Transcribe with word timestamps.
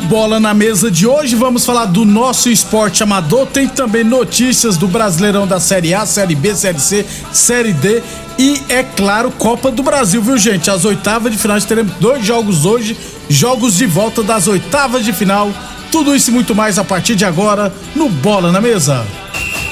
Bola 0.00 0.40
na 0.40 0.54
Mesa 0.54 0.90
de 0.90 1.06
hoje 1.06 1.36
vamos 1.36 1.64
falar 1.64 1.84
do 1.84 2.04
nosso 2.04 2.48
esporte 2.48 3.02
amador. 3.02 3.46
Tem 3.46 3.68
também 3.68 4.02
notícias 4.02 4.76
do 4.76 4.88
Brasileirão 4.88 5.46
da 5.46 5.60
Série 5.60 5.94
A, 5.94 6.04
Série 6.06 6.34
B, 6.34 6.54
Série 6.54 6.80
C, 6.80 7.06
Série 7.32 7.72
D 7.72 8.02
e, 8.38 8.62
é 8.68 8.82
claro, 8.82 9.30
Copa 9.30 9.70
do 9.70 9.82
Brasil, 9.82 10.22
viu, 10.22 10.38
gente? 10.38 10.70
As 10.70 10.84
oitavas 10.84 11.30
de 11.30 11.38
final, 11.38 11.60
teremos 11.60 11.92
dois 12.00 12.24
jogos 12.24 12.64
hoje, 12.64 12.96
jogos 13.28 13.76
de 13.76 13.86
volta 13.86 14.22
das 14.22 14.48
oitavas 14.48 15.04
de 15.04 15.12
final. 15.12 15.50
Tudo 15.92 16.14
isso 16.14 16.30
e 16.30 16.34
muito 16.34 16.54
mais 16.54 16.78
a 16.78 16.84
partir 16.84 17.14
de 17.14 17.24
agora 17.24 17.72
no 17.94 18.08
Bola 18.08 18.50
na 18.50 18.60
Mesa. 18.60 19.06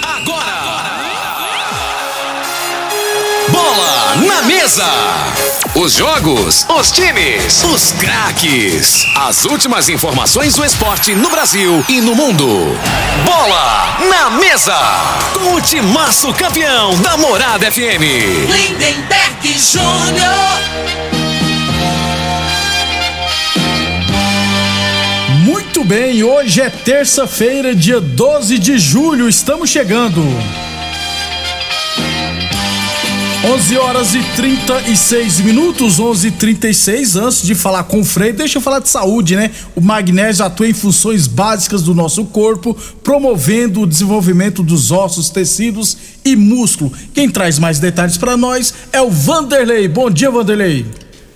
Agora! 0.02 0.98
Bola 3.50 4.16
na 4.26 4.42
mesa! 4.42 4.84
Os 5.80 5.92
jogos, 5.92 6.66
os 6.68 6.90
times, 6.90 7.62
os 7.62 7.92
craques. 7.92 9.06
As 9.14 9.44
últimas 9.44 9.88
informações 9.88 10.56
do 10.56 10.64
esporte 10.64 11.14
no 11.14 11.30
Brasil 11.30 11.84
e 11.88 12.00
no 12.00 12.16
mundo. 12.16 12.76
Bola 13.24 13.96
na 14.10 14.28
mesa! 14.28 14.74
Com 15.34 15.54
o 15.54 15.60
timaço 15.60 16.34
campeão 16.34 17.00
da 17.00 17.16
Morada 17.16 17.70
FM. 17.70 18.02
Lindenberg 18.50 19.56
Júnior. 19.56 20.58
Muito 25.44 25.84
bem, 25.84 26.24
hoje 26.24 26.60
é 26.60 26.70
terça-feira, 26.70 27.72
dia 27.72 28.00
12 28.00 28.58
de 28.58 28.78
julho, 28.78 29.28
estamos 29.28 29.70
chegando. 29.70 30.24
11 33.44 33.78
horas 33.78 34.14
e 34.16 34.22
36 34.34 35.40
minutos, 35.40 36.00
11 36.00 36.26
e 36.26 36.30
36 36.32 37.14
Antes 37.14 37.42
de 37.42 37.54
falar 37.54 37.84
com 37.84 38.00
o 38.00 38.04
Frei, 38.04 38.32
deixa 38.32 38.58
eu 38.58 38.62
falar 38.62 38.80
de 38.80 38.88
saúde, 38.88 39.36
né? 39.36 39.52
O 39.76 39.80
magnésio 39.80 40.44
atua 40.44 40.66
em 40.66 40.72
funções 40.72 41.28
básicas 41.28 41.82
do 41.82 41.94
nosso 41.94 42.24
corpo, 42.24 42.76
promovendo 43.04 43.82
o 43.82 43.86
desenvolvimento 43.86 44.60
dos 44.60 44.90
ossos, 44.90 45.30
tecidos 45.30 45.96
e 46.24 46.34
músculo. 46.34 46.92
Quem 47.14 47.30
traz 47.30 47.60
mais 47.60 47.78
detalhes 47.78 48.16
para 48.16 48.36
nós 48.36 48.74
é 48.92 49.00
o 49.00 49.08
Vanderlei. 49.08 49.86
Bom 49.86 50.10
dia, 50.10 50.32
Vanderlei. 50.32 50.84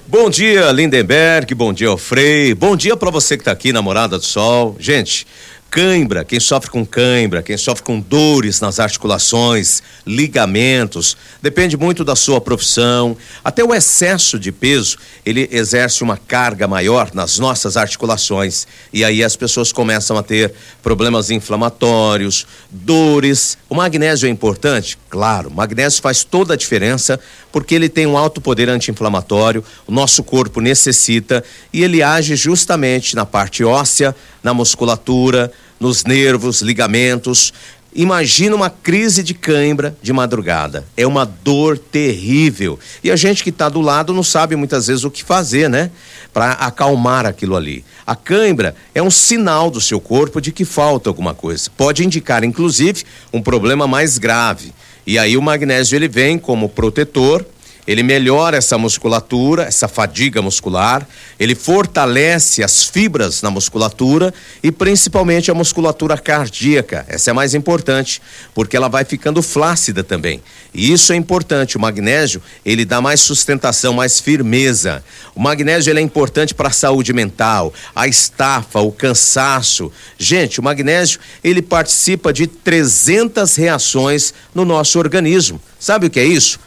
Bom 0.09 0.29
dia, 0.29 0.73
Lindenberg. 0.73 1.55
Bom 1.55 1.73
dia, 1.73 1.97
Frei. 1.97 2.53
Bom 2.53 2.75
dia 2.77 2.97
para 2.97 3.11
você 3.13 3.39
que 3.39 3.45
tá 3.45 3.53
aqui 3.53 3.73
na 3.73 3.81
Morada 3.81 4.19
do 4.19 4.25
Sol. 4.25 4.77
Gente, 4.79 5.25
cãibra, 5.73 6.23
quem 6.23 6.39
sofre 6.39 6.71
com 6.71 6.85
cãibra, 6.85 7.43
quem 7.43 7.57
sofre 7.57 7.83
com 7.83 7.99
dores 7.99 8.61
nas 8.61 8.79
articulações, 8.79 9.83
ligamentos, 10.07 11.17
depende 11.41 11.79
muito 11.79 12.05
da 12.05 12.15
sua 12.15 12.43
profissão. 12.43 13.17
Até 13.43 13.65
o 13.65 13.73
excesso 13.73 14.39
de 14.39 14.53
peso, 14.53 14.99
ele 15.25 15.49
exerce 15.51 16.03
uma 16.03 16.19
carga 16.19 16.69
maior 16.69 17.11
nas 17.15 17.39
nossas 17.39 17.79
articulações. 17.79 18.67
E 18.93 19.03
aí 19.03 19.25
as 19.25 19.35
pessoas 19.35 19.73
começam 19.73 20.19
a 20.19 20.23
ter 20.23 20.53
problemas 20.83 21.31
inflamatórios, 21.31 22.47
dores. 22.71 23.57
O 23.67 23.75
magnésio 23.75 24.27
é 24.27 24.31
importante? 24.31 24.99
Claro, 25.09 25.49
o 25.49 25.55
magnésio 25.55 26.03
faz 26.03 26.23
toda 26.23 26.53
a 26.53 26.57
diferença 26.57 27.19
porque 27.51 27.75
ele 27.75 27.89
tem 27.89 28.07
um 28.07 28.17
alto 28.17 28.41
poder 28.41 28.69
anti-inflamatório, 28.69 29.63
o 29.87 29.93
nosso 29.93 30.23
corpo 30.23 30.61
necessita 30.61 31.45
e 31.73 31.83
ele 31.83 32.03
age 32.03 32.35
justamente 32.35 33.15
na 33.15 33.27
parte 33.27 33.63
óssea, 33.63 34.17
na 34.43 34.55
musculatura, 34.55 35.53
nos 35.83 36.05
nervos, 36.05 36.63
ligamentos. 36.63 37.53
Imagina 37.93 38.55
uma 38.55 38.71
crise 38.71 39.23
de 39.23 39.35
cãibra 39.35 39.95
de 40.01 40.13
madrugada. 40.13 40.87
É 40.97 41.07
uma 41.07 41.27
dor 41.27 41.77
terrível. 41.77 42.79
E 43.03 43.11
a 43.11 43.17
gente 43.17 43.43
que 43.43 43.51
está 43.51 43.69
do 43.69 43.81
lado 43.81 44.15
não 44.15 44.23
sabe 44.23 44.55
muitas 44.55 44.87
vezes 44.87 45.05
o 45.05 45.11
que 45.11 45.25
fazer, 45.25 45.69
né? 45.69 45.91
Para 46.33 46.53
acalmar 46.53 47.27
aquilo 47.27 47.57
ali. 47.57 47.85
A 48.07 48.15
cãibra 48.15 48.77
é 48.95 49.03
um 49.03 49.11
sinal 49.11 49.71
do 49.71 49.81
seu 49.81 50.01
corpo 50.01 50.41
de 50.41 50.53
que 50.53 50.65
falta 50.65 51.11
alguma 51.11 51.35
coisa. 51.35 51.69
Pode 51.77 52.05
indicar, 52.05 52.45
inclusive, 52.45 53.03
um 53.33 53.43
problema 53.43 53.87
mais 53.87 54.17
grave. 54.17 54.73
E 55.05 55.19
aí 55.19 55.37
o 55.37 55.43
magnésio 55.43 55.97
ele 55.97 56.09
vem 56.09 56.39
como 56.39 56.69
protetor, 56.69 57.45
ele 57.87 58.03
melhora 58.03 58.57
essa 58.57 58.79
musculatura, 58.79 59.65
essa 59.65 59.89
fadiga 59.89 60.41
muscular, 60.41 61.07
ele 61.39 61.55
fortalece 61.55 62.63
as 62.63 62.85
fibras 62.85 63.43
na 63.43 63.51
musculatura 63.51 64.33
e 64.63 64.71
principalmente 64.71 65.51
a 65.51 65.55
musculatura 65.55 66.17
cardíaca. 66.17 67.05
Essa 67.09 67.31
é 67.31 67.33
a 67.33 67.35
mais 67.35 67.55
importante, 67.55 68.23
porque 68.55 68.77
ela 68.77 68.89
vai 68.89 69.05
ficando 69.05 69.43
flácida 69.43 70.05
também. 70.05 70.41
E 70.73 70.93
isso 70.93 71.13
é 71.13 71.17
importante. 71.17 71.77
O 71.77 71.81
magnésio, 71.81 72.41
ele 72.65 72.85
dá 72.85 73.01
mais 73.01 73.21
sustentação, 73.21 73.93
mais 73.93 74.21
firmeza. 74.21 75.05
O 75.35 75.41
magnésio 75.41 75.91
ele 75.91 75.99
é 75.99 76.03
importante 76.03 76.55
para 76.55 76.69
a 76.69 76.73
saúde 76.73 77.13
mental, 77.13 77.75
a 77.95 78.07
estafa, 78.07 78.81
o 78.81 78.93
cansaço. 78.93 79.91
Gente, 80.17 80.61
o 80.61 80.63
magnésio, 80.63 81.19
ele 81.43 81.61
participa 81.61 82.33
de 82.33 82.47
300 82.47 83.57
reações 83.57 84.33
no 84.55 84.65
nosso 84.65 85.01
organismo. 85.01 85.61
Sabe 85.81 86.07
o 86.07 86.11
que 86.11 86.21
é 86.21 86.25
isso? 86.25 86.61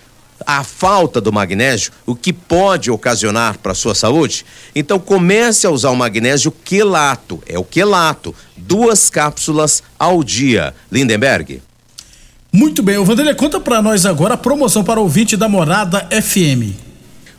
A 0.45 0.63
falta 0.63 1.21
do 1.21 1.31
magnésio, 1.31 1.91
o 2.05 2.15
que 2.15 2.33
pode 2.33 2.89
ocasionar 2.89 3.57
para 3.59 3.71
a 3.71 3.75
sua 3.75 3.95
saúde? 3.95 4.45
Então 4.75 4.99
comece 4.99 5.67
a 5.67 5.71
usar 5.71 5.91
o 5.91 5.95
magnésio 5.95 6.51
quelato, 6.51 7.41
é 7.45 7.57
o 7.57 7.63
quelato, 7.63 8.33
duas 8.57 9.09
cápsulas 9.09 9.83
ao 9.97 10.23
dia. 10.23 10.73
Lindenberg. 10.91 11.61
Muito 12.51 12.81
bem, 12.81 12.97
o 12.97 13.03
Vanderlei, 13.03 13.35
conta 13.35 13.59
para 13.59 13.81
nós 13.81 14.05
agora 14.05 14.35
a 14.35 14.37
promoção 14.37 14.83
para 14.83 14.99
o 14.99 15.03
ouvinte 15.03 15.35
da 15.35 15.49
Morada 15.49 16.07
FM. 16.09 16.85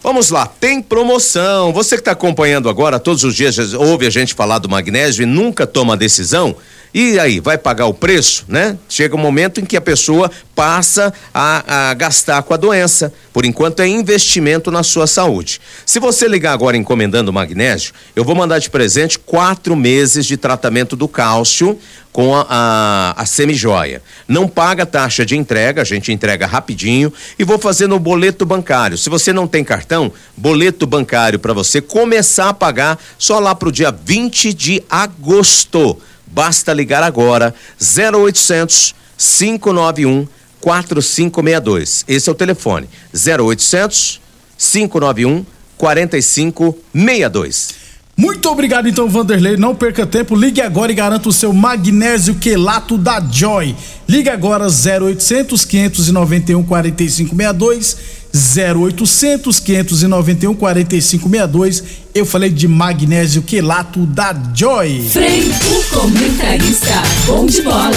Vamos 0.02 0.31
lá, 0.31 0.46
tem 0.46 0.81
promoção. 0.81 1.72
Você 1.72 1.96
que 1.96 2.00
está 2.00 2.12
acompanhando 2.12 2.69
agora, 2.69 3.00
todos 3.00 3.25
os 3.25 3.34
dias 3.34 3.75
ouve 3.75 4.06
a 4.06 4.10
gente 4.10 4.34
falar 4.34 4.58
do 4.58 4.69
magnésio 4.69 5.22
e 5.22 5.26
nunca 5.26 5.66
toma 5.66 5.96
decisão. 5.96 6.54
E 6.98 7.19
aí, 7.19 7.40
vai 7.40 7.58
pagar 7.58 7.84
o 7.84 7.93
preço, 7.93 8.46
né? 8.48 8.78
Chega 8.88 9.14
um 9.14 9.19
momento 9.19 9.60
em 9.60 9.66
que 9.66 9.76
a 9.76 9.82
pessoa 9.82 10.31
passa 10.54 11.12
a, 11.34 11.90
a, 11.90 11.93
gastar 11.94 12.43
com 12.43 12.54
a 12.54 12.56
doença. 12.56 13.12
Por 13.34 13.44
enquanto 13.44 13.81
é 13.81 13.87
investimento 13.87 14.70
na 14.70 14.82
sua 14.82 15.06
saúde. 15.06 15.60
Se 15.84 16.00
você 16.00 16.26
ligar 16.26 16.54
agora 16.54 16.75
encomendando 16.75 17.31
magnésio, 17.31 17.93
eu 18.16 18.25
vou 18.25 18.34
mandar 18.34 18.60
de 18.60 18.70
presente 18.70 19.19
quatro 19.19 19.76
meses 19.76 20.25
de 20.25 20.38
tratamento 20.38 20.96
do 20.96 21.06
cálcio 21.06 21.78
com 22.10 22.34
a, 22.34 22.46
a, 22.48 23.14
a 23.22 23.26
semijoia. 23.26 24.02
Não 24.26 24.48
paga 24.48 24.87
taxa 24.87 25.26
de 25.26 25.37
entrega, 25.37 25.82
a 25.82 25.84
gente 25.84 26.10
entrega 26.10 26.46
rapidinho 26.46 27.12
e 27.38 27.44
vou 27.44 27.58
fazer 27.58 27.87
no 27.87 27.98
boleto 27.98 28.46
bancário. 28.46 28.96
Se 28.96 29.10
você 29.10 29.34
não 29.34 29.46
tem 29.46 29.62
cartão, 29.62 30.10
boleto 30.34 30.87
bancário 30.87 31.38
para 31.38 31.52
você 31.52 31.82
começar 31.82 32.48
a 32.48 32.54
pagar 32.54 32.98
só 33.19 33.38
lá 33.38 33.54
pro 33.54 33.70
dia 33.70 33.93
20 33.93 34.54
de 34.54 34.82
agosto 34.88 35.98
Basta 36.26 36.73
ligar 36.73 37.02
agora 37.02 37.55
0800 37.81 38.94
591 39.17 40.26
4562. 40.61 42.05
Esse 42.08 42.28
é 42.28 42.32
o 42.32 42.34
telefone 42.34 42.88
0800 43.14 44.20
591 44.58 45.46
4562. 45.76 47.87
Muito 48.17 48.49
obrigado 48.49 48.88
então, 48.88 49.11
Vanderlei. 49.11 49.58
Não 49.58 49.75
perca 49.75 50.06
tempo, 50.06 50.34
ligue 50.34 50.62
agora 50.62 50.90
e 50.90 50.94
garanta 50.94 51.28
o 51.28 51.32
seu 51.32 51.52
magnésio 51.52 52.37
quelato 52.37 52.96
da 52.96 53.20
Joy. 53.20 53.76
Ligue 54.08 54.31
agora 54.31 54.69
0800 54.69 55.67
591 55.67 56.64
4562 56.64 58.25
0800 58.36 59.58
591 59.60 60.54
4562. 60.54 61.82
Eu 62.14 62.26
falei 62.26 62.50
de 62.50 62.68
magnésio 62.68 63.42
quelato 63.42 64.04
da 64.06 64.34
Joy. 64.54 65.08
Frei, 65.10 65.50
o 65.50 65.84
comentarista, 65.94 67.02
bom 67.26 67.46
de 67.46 67.62
bola. 67.62 67.90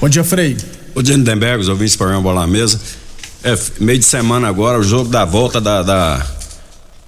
Bom 0.00 0.08
dia, 0.08 0.24
Frei. 0.24 0.56
O 0.94 1.00
Lindenberg, 1.00 1.60
os 1.60 1.68
ouvintes 1.68 1.96
para 1.96 2.18
bola 2.20 2.40
na 2.42 2.46
mesa. 2.46 2.80
É, 3.44 3.56
meio 3.80 3.98
de 3.98 4.04
semana 4.04 4.48
agora, 4.48 4.78
o 4.78 4.82
jogo 4.82 5.08
da 5.08 5.24
volta 5.24 5.60
da, 5.60 5.82
da 5.82 6.26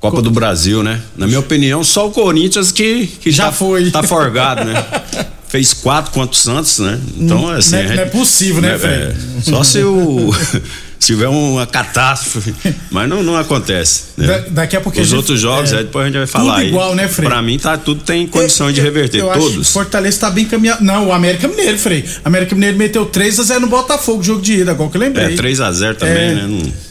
Copa 0.00 0.20
do 0.20 0.30
Brasil, 0.30 0.82
né? 0.82 1.00
Na 1.16 1.26
minha 1.26 1.40
opinião, 1.40 1.82
só 1.84 2.08
o 2.08 2.10
Corinthians 2.10 2.70
que, 2.72 3.06
que 3.06 3.30
Já 3.30 3.46
tá, 3.46 3.52
foi. 3.52 3.90
tá 3.90 4.02
forgado, 4.02 4.64
né? 4.64 4.84
Fez 5.48 5.72
quatro 5.72 6.10
contra 6.12 6.32
o 6.32 6.36
Santos, 6.36 6.80
né? 6.80 6.98
Então, 7.16 7.48
assim. 7.48 7.76
não 7.76 7.78
é- 7.78 7.96
não 7.96 8.02
é 8.02 8.06
possível, 8.06 8.60
né, 8.60 8.76
Frei? 8.76 8.92
é, 8.94 9.14
só 9.42 9.62
se 9.62 9.78
o. 9.84 10.34
se 11.04 11.12
tiver 11.12 11.28
uma 11.28 11.66
catástrofe. 11.66 12.54
Mas 12.90 13.08
não, 13.08 13.22
não 13.22 13.36
acontece. 13.36 14.04
né? 14.16 14.26
Da- 14.26 14.44
daqui 14.50 14.76
a 14.76 14.80
pouco 14.80 14.98
Os 15.00 15.06
gente- 15.06 15.16
outros 15.16 15.40
jogos, 15.40 15.72
é, 15.72 15.78
aí 15.78 15.84
depois 15.84 16.04
a 16.04 16.06
gente 16.08 16.16
vai 16.18 16.26
tudo 16.26 16.32
falar 16.32 16.58
aí. 16.58 16.68
igual, 16.68 16.94
né, 16.94 17.06
Frei? 17.08 17.28
Pra 17.28 17.42
mim, 17.42 17.58
tá, 17.58 17.76
tudo 17.76 18.02
tem 18.02 18.26
condição 18.26 18.70
de 18.72 18.80
reverter. 18.80 19.20
Eu 19.20 19.30
que 19.30 19.38
todos. 19.38 19.70
Fortaleza 19.70 20.18
tá 20.20 20.30
bem 20.30 20.44
caminhado. 20.46 20.82
Não, 20.84 21.08
o 21.08 21.12
América 21.12 21.46
Mineiro, 21.48 21.78
Frei. 21.78 22.04
América 22.24 22.54
Mineiro 22.54 22.76
meteu 22.76 23.04
3 23.06 23.38
a 23.40 23.42
0 23.42 23.60
no 23.60 23.66
Botafogo, 23.68 24.22
jogo 24.22 24.40
de 24.42 24.54
ida, 24.60 24.72
igual 24.72 24.88
que 24.90 24.96
eu 24.96 25.00
lembrei. 25.00 25.26
É, 25.26 25.36
3x0 25.36 25.94
também, 25.96 26.16
É. 26.30 26.34
né? 26.34 26.46
Não- 26.48 26.84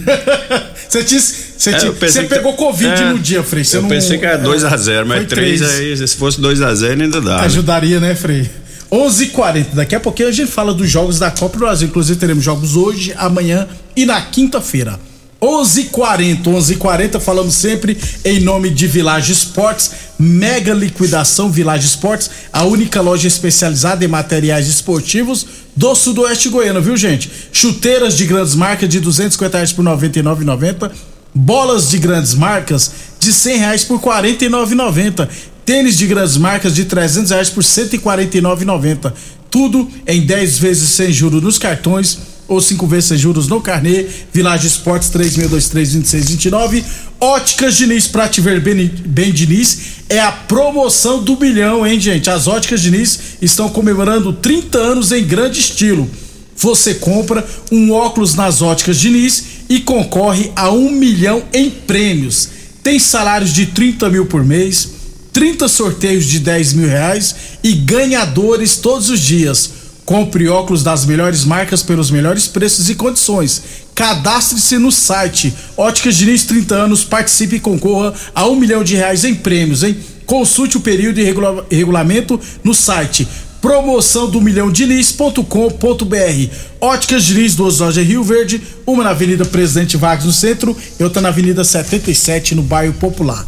Você, 0.89 1.03
tinha, 1.05 1.21
você, 1.21 1.71
É, 1.71 1.85
eu 1.87 1.95
você 1.95 2.23
que- 2.23 2.29
pegou 2.29 2.53
Covid 2.55 2.89
é, 3.03 3.05
no 3.13 3.19
dia, 3.19 3.43
Frei. 3.43 3.65
Você 3.65 3.79
eu 3.79 3.83
não- 3.83 3.89
pensei 3.89 4.19
que 4.19 4.27
era 4.27 4.39
2x0, 4.39 4.97
Foi 4.99 5.05
mas 5.05 5.27
3 5.27 5.61
três. 5.61 5.63
aí, 6.01 6.07
se 6.09 6.17
fosse 6.17 6.41
2x0 6.41 7.01
ainda 7.03 7.21
dá. 7.21 7.39
né? 7.39 7.45
Ajudaria, 7.47 7.99
né, 7.99 8.15
Frei? 8.15 8.49
11h40. 8.93 9.69
Daqui 9.73 9.95
a 9.95 10.01
pouquinho 10.01 10.29
a 10.29 10.33
gente 10.33 10.51
fala 10.51 10.75
dos 10.75 10.91
jogos 10.91 11.19
da 11.19 11.31
Copa 11.31 11.57
do 11.57 11.61
Brasil. 11.61 11.89
Inclusive, 11.89 12.21
teremos 12.21 12.45
jogos 12.45 12.77
hoje, 12.77 13.15
amanhã 13.17 13.67
e 13.97 14.05
na 14.05 14.21
quinta-feira. 14.21 15.01
11h40, 15.43 16.45
11h40, 16.45 17.19
falamos 17.19 17.55
sempre 17.55 17.99
em 18.25 18.39
nome 18.39 18.71
de 18.71 18.87
Village 18.87 19.33
Esportes, 19.33 19.91
mega 20.17 20.73
liquidação 20.73 21.51
Village 21.51 21.85
Esportes, 21.85 22.31
a 22.53 22.63
única 22.63 23.01
loja 23.01 23.27
especializada 23.27 24.05
em 24.05 24.09
materiais 24.09 24.69
esportivos 24.69 25.45
do 25.75 25.93
sudoeste 25.97 26.49
goiano, 26.49 26.81
viu 26.81 26.97
gente? 26.97 27.29
Chuteiras 27.51 28.17
de 28.17 28.25
grandes 28.25 28.55
marcas 28.55 28.89
de 28.89 29.01
250 29.01 29.57
reais 29.57 29.73
por 29.73 29.85
99,90, 29.85 30.93
bolas 31.35 31.91
de 31.91 31.99
grandes 31.99 32.35
marcas 32.35 32.93
de 33.19 33.33
100 33.33 33.59
reais 33.59 33.85
por 33.85 34.01
49,90, 34.01 35.29
tênis 35.65 35.97
de 35.97 36.07
grandes 36.07 36.37
marcas 36.37 36.75
de 36.75 36.85
300 36.85 37.31
reais 37.31 37.51
por 37.51 37.63
149,90, 37.63 39.13
tudo 39.51 39.89
em 40.07 40.21
10 40.23 40.59
vezes 40.59 40.89
sem 40.91 41.13
juros 41.13 41.43
nos 41.43 41.59
cartões 41.59 42.19
ou 42.49 42.61
cinco 42.61 42.87
vezes 42.87 43.07
sem 43.07 43.19
juros 43.19 43.49
no 43.49 43.61
carnê. 43.61 44.07
Village 44.33 44.67
Esportes 44.67 45.11
36232629. 45.11 46.85
Óticas 47.21 47.77
Diniz 47.77 48.07
pra 48.07 48.29
te 48.29 48.41
ver 48.41 48.61
bem, 48.61 48.91
bem 49.07 49.33
Diniz 49.33 50.03
é 50.09 50.21
a 50.21 50.33
promoção 50.33 51.23
do 51.23 51.37
bilhão, 51.37 51.87
hein, 51.87 51.99
gente? 51.99 52.29
As 52.29 52.47
Óticas 52.47 52.83
Diniz 52.83 53.19
estão 53.41 53.69
comemorando 53.69 54.33
30 54.33 54.79
anos 54.79 55.13
em 55.13 55.25
grande 55.25 55.61
estilo. 55.61 56.09
Você 56.57 56.95
compra 56.95 57.47
um 57.71 57.93
óculos 57.93 58.35
nas 58.35 58.61
Óticas 58.61 58.99
Diniz 58.99 59.45
e 59.69 59.81
concorre 59.81 60.53
a 60.55 60.71
um 60.71 60.91
milhão 60.91 61.43
em 61.53 61.71
prêmios. 61.71 62.49
Tem 62.83 62.99
salários 62.99 63.53
de 63.53 63.67
30 63.67 64.11
mil 64.11 64.27
por 64.27 64.45
mês, 64.45 64.91
30 65.33 65.67
sorteios 65.69 66.25
de 66.27 66.39
10 66.41 66.73
mil 66.75 66.89
reais 66.89 67.35
e 67.63 67.73
ganhadores 67.73 68.77
todos 68.77 69.09
os 69.09 69.21
dias. 69.21 69.71
Compre 70.05 70.49
óculos 70.49 70.83
das 70.83 71.07
melhores 71.07 71.45
marcas 71.45 71.83
pelos 71.83 72.11
melhores 72.11 72.47
preços 72.47 72.91
e 72.91 72.95
condições. 72.95 73.63
Cadastre-se 73.95 74.77
no 74.79 74.91
site 74.91 75.55
Óticas 75.77 76.17
Diniz 76.17 76.45
30 76.45 76.75
anos, 76.75 77.05
participe 77.05 77.57
e 77.57 77.61
concorra 77.61 78.13
a 78.35 78.47
um 78.49 78.57
milhão 78.57 78.83
de 78.83 78.97
reais 78.97 79.25
em 79.25 79.35
prêmios, 79.35 79.83
hein? 79.83 79.97
Consulte 80.27 80.77
o 80.77 80.81
período 80.81 81.19
e 81.21 81.23
regula- 81.25 81.67
regulamento 81.71 82.39
no 82.65 82.75
site 82.75 83.27
promoção 83.61 84.29
do 84.29 84.41
milhão 84.41 84.73
Diniz.com.br. 84.73 86.51
Óticas 86.81 87.25
Diniz, 87.25 87.55
duas 87.55 87.79
lojas 87.79 88.05
em 88.05 88.09
Rio 88.09 88.25
Verde, 88.25 88.61
uma 88.85 89.05
na 89.05 89.11
Avenida 89.11 89.45
Presidente 89.45 89.97
Vargas 89.97 90.27
no 90.27 90.33
centro 90.33 90.77
e 90.99 91.05
outra 91.05 91.23
na 91.23 91.29
Avenida 91.29 91.63
77 91.63 92.57
no 92.57 92.63
bairro 92.63 92.93
Popular. 92.95 93.47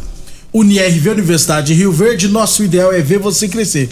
UniRV 0.55 1.09
Universidade 1.09 1.67
de 1.67 1.73
Rio 1.73 1.91
Verde, 1.91 2.29
nosso 2.29 2.63
ideal 2.63 2.93
é 2.93 3.01
ver 3.01 3.19
você 3.19 3.45
crescer. 3.45 3.89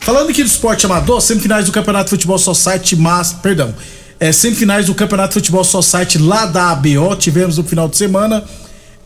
Falando 0.00 0.30
aqui 0.30 0.42
do 0.42 0.46
esporte 0.46 0.86
amador, 0.86 1.20
semifinais 1.20 1.66
do 1.66 1.72
Campeonato 1.72 2.08
Futebol 2.08 2.38
Society, 2.38 2.96
mas, 2.96 3.34
perdão, 3.34 3.74
é, 4.18 4.32
semifinais 4.32 4.86
do 4.86 4.94
Campeonato 4.94 5.34
Futebol 5.34 5.62
Society 5.62 6.16
lá 6.16 6.46
da 6.46 6.70
ABO, 6.70 7.14
tivemos 7.16 7.58
no 7.58 7.64
final 7.64 7.86
de 7.86 7.98
semana. 7.98 8.42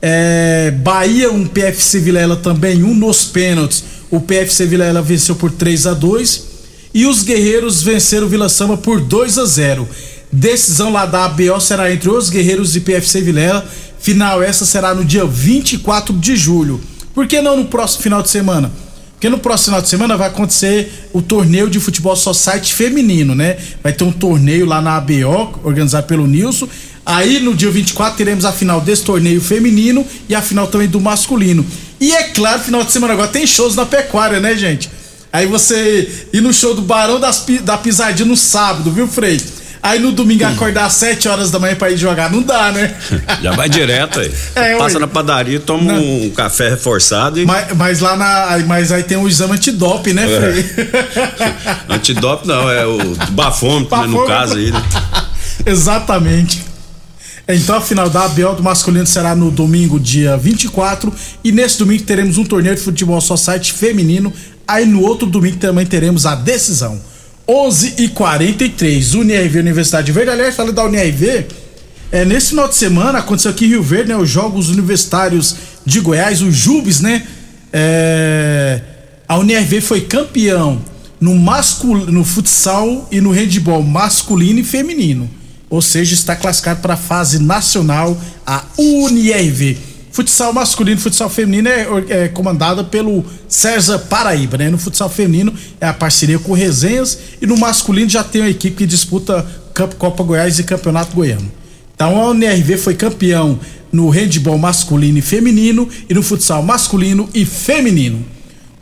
É, 0.00 0.70
Bahia, 0.70 1.32
um 1.32 1.46
PFC 1.46 1.98
Vilela 1.98 2.36
também, 2.36 2.84
um 2.84 2.94
nos 2.94 3.24
pênaltis. 3.24 3.82
O 4.08 4.20
PFC 4.20 4.66
Vilela 4.66 5.02
venceu 5.02 5.34
por 5.34 5.50
3 5.50 5.88
a 5.88 5.94
2 5.94 6.44
e 6.94 7.06
os 7.06 7.24
Guerreiros 7.24 7.82
venceram 7.82 8.28
o 8.28 8.30
Vila 8.30 8.48
Samba 8.48 8.76
por 8.76 9.00
2 9.00 9.37
a 9.37 9.46
0. 9.46 9.88
Decisão 10.30 10.92
lá 10.92 11.06
da 11.06 11.25
ABO 11.25 11.61
será 11.61 11.92
entre 11.92 12.08
os 12.08 12.30
Guerreiros 12.30 12.76
e 12.76 12.80
PFC 12.80 13.20
Vilela. 13.20 13.66
Final 13.99 14.40
essa 14.40 14.64
será 14.64 14.94
no 14.94 15.04
dia 15.04 15.25
24 15.25 16.14
de 16.14 16.37
julho. 16.37 16.80
Por 17.20 17.26
que 17.26 17.42
não 17.42 17.54
no 17.54 17.66
próximo 17.66 18.02
final 18.02 18.22
de 18.22 18.30
semana? 18.30 18.72
Porque 19.12 19.28
no 19.28 19.36
próximo 19.36 19.66
final 19.66 19.82
de 19.82 19.90
semana 19.90 20.16
vai 20.16 20.28
acontecer 20.28 21.10
o 21.12 21.20
torneio 21.20 21.68
de 21.68 21.78
futebol 21.78 22.16
society 22.16 22.72
feminino, 22.72 23.34
né? 23.34 23.58
Vai 23.82 23.92
ter 23.92 24.04
um 24.04 24.10
torneio 24.10 24.64
lá 24.64 24.80
na 24.80 24.96
ABO, 24.96 25.60
organizado 25.62 26.06
pelo 26.06 26.26
Nilson. 26.26 26.66
Aí 27.04 27.38
no 27.38 27.54
dia 27.54 27.70
24 27.70 28.16
teremos 28.16 28.46
a 28.46 28.52
final 28.52 28.80
desse 28.80 29.04
torneio 29.04 29.38
feminino 29.38 30.02
e 30.30 30.34
a 30.34 30.40
final 30.40 30.66
também 30.66 30.88
do 30.88 30.98
masculino. 30.98 31.62
E 32.00 32.10
é 32.10 32.22
claro, 32.22 32.62
final 32.62 32.82
de 32.82 32.90
semana 32.90 33.12
agora 33.12 33.28
tem 33.28 33.46
shows 33.46 33.76
na 33.76 33.84
pecuária, 33.84 34.40
né, 34.40 34.56
gente? 34.56 34.88
Aí 35.30 35.44
você 35.44 36.26
ir 36.32 36.40
no 36.40 36.54
show 36.54 36.74
do 36.74 36.80
Barão 36.80 37.20
das, 37.20 37.44
da 37.60 37.76
Pisadinha 37.76 38.26
no 38.26 38.34
sábado, 38.34 38.90
viu, 38.90 39.06
Frei? 39.06 39.38
Aí 39.82 39.99
no 39.99 40.12
domingo 40.12 40.44
acordar 40.44 40.84
às 40.84 40.92
7 40.94 41.26
horas 41.26 41.50
da 41.50 41.58
manhã 41.58 41.75
pra 41.75 41.90
ir 41.90 41.96
jogar, 41.96 42.30
não 42.30 42.42
dá, 42.42 42.70
né? 42.70 42.94
Já 43.42 43.52
vai 43.52 43.68
direto 43.68 44.20
aí. 44.20 44.30
É, 44.54 44.76
Passa 44.76 44.99
na 44.99 45.06
padaria, 45.06 45.58
toma 45.58 45.94
Não. 45.94 46.02
um 46.02 46.30
café 46.30 46.68
reforçado 46.68 47.40
e. 47.40 47.46
Mas, 47.46 47.72
mas 47.75 48.00
lá 48.00 48.14
na. 48.16 48.58
Mas 48.66 48.92
aí 48.92 49.02
tem 49.02 49.16
o 49.16 49.26
exame 49.26 49.54
antidope, 49.54 50.12
né, 50.12 50.26
Frei? 50.26 50.70
Antidope 51.88 52.46
não, 52.46 52.70
é 52.70 52.87
o 52.87 52.99
bafômetro, 53.30 53.96
né, 53.96 54.06
no 54.06 54.18
Bafômetro. 54.18 54.26
caso 54.26 54.56
aí, 54.56 54.70
né? 54.70 54.82
Exatamente. 55.64 56.62
Então 57.49 57.75
a 57.76 57.80
final 57.80 58.08
da 58.08 58.26
ABL 58.26 58.52
do 58.56 58.62
masculino 58.62 59.06
será 59.06 59.34
no 59.34 59.50
domingo, 59.50 59.99
dia 59.99 60.37
24. 60.37 61.12
E 61.42 61.50
nesse 61.50 61.78
domingo 61.78 62.02
teremos 62.04 62.38
um 62.38 62.44
torneio 62.44 62.76
de 62.76 62.80
futebol 62.82 63.20
society 63.20 63.72
feminino. 63.72 64.32
Aí 64.68 64.87
no 64.87 65.02
outro 65.02 65.26
domingo 65.26 65.56
também 65.56 65.84
teremos 65.84 66.26
a 66.26 66.34
decisão. 66.34 67.00
11 67.50 67.95
e 67.99 68.09
43 68.09 69.14
UNIRV 69.14 69.59
Universidade 69.59 70.07
de 70.07 70.12
Verde. 70.12 70.30
Aliás, 70.30 70.54
falando 70.54 70.73
da 70.73 70.85
UNIRV, 70.85 71.47
é, 72.12 72.25
nesse 72.25 72.50
final 72.50 72.69
de 72.69 72.76
semana 72.76 73.19
aconteceu 73.19 73.50
aqui 73.50 73.64
em 73.64 73.71
Rio 73.71 73.83
Verde, 73.83 74.11
né? 74.11 74.16
Os 74.16 74.30
Jogos 74.30 74.69
Universitários 74.69 75.57
de 75.85 75.99
Goiás, 75.99 76.42
os 76.42 76.54
JUBs, 76.54 77.00
né? 77.00 77.26
É, 77.73 78.80
a 79.26 79.37
UNIRV 79.37 79.80
foi 79.80 80.02
campeão 80.02 80.80
no, 81.21 81.35
mascul, 81.35 81.97
no 82.07 82.25
futsal 82.25 83.09
e 83.11 83.21
no 83.21 83.33
handball 83.33 83.83
masculino 83.83 84.61
e 84.61 84.64
feminino. 84.64 85.28
Ou 85.69 85.83
seja, 85.83 86.14
está 86.14 86.37
classificado 86.37 86.80
para 86.80 86.95
a 86.95 86.97
fase 86.97 87.40
nacional, 87.40 88.16
a 88.47 88.62
UNIRV. 88.78 89.76
Futsal 90.12 90.52
masculino 90.52 90.99
e 90.99 91.02
futsal 91.02 91.31
feminino 91.31 91.69
é, 91.69 91.87
é 92.09 92.29
comandada 92.29 92.83
pelo 92.83 93.25
César 93.49 93.99
Paraíba, 93.99 94.59
né? 94.59 94.69
No 94.69 94.79
futsal 94.79 95.09
feminino 95.09 95.55
é 95.81 95.87
a 95.87 95.93
parceria 95.93 96.38
com 96.38 96.52
o 96.52 96.55
Resenhas 96.55 97.19
e 97.40 97.47
no 97.47 97.57
masculino 97.57 98.11
já 98.11 98.25
tem 98.25 98.43
uma 98.43 98.50
equipe 98.50 98.76
que 98.76 98.87
disputa 98.87 99.47
Copa 99.99 100.23
Goiás 100.23 100.59
e 100.59 100.64
Campeonato 100.64 101.14
Goiano. 101.14 101.50
Então 101.95 102.21
a 102.21 102.31
UNRV 102.31 102.76
foi 102.76 102.95
campeão 102.95 103.59
no 103.93 104.09
handball 104.09 104.59
masculino 104.59 105.19
e 105.19 105.23
feminino 105.23 105.88
e 106.09 106.14
no 106.14 106.23
futsal 106.23 106.62
masculino 106.62 107.29
e 107.33 107.45
feminino. 107.45 108.25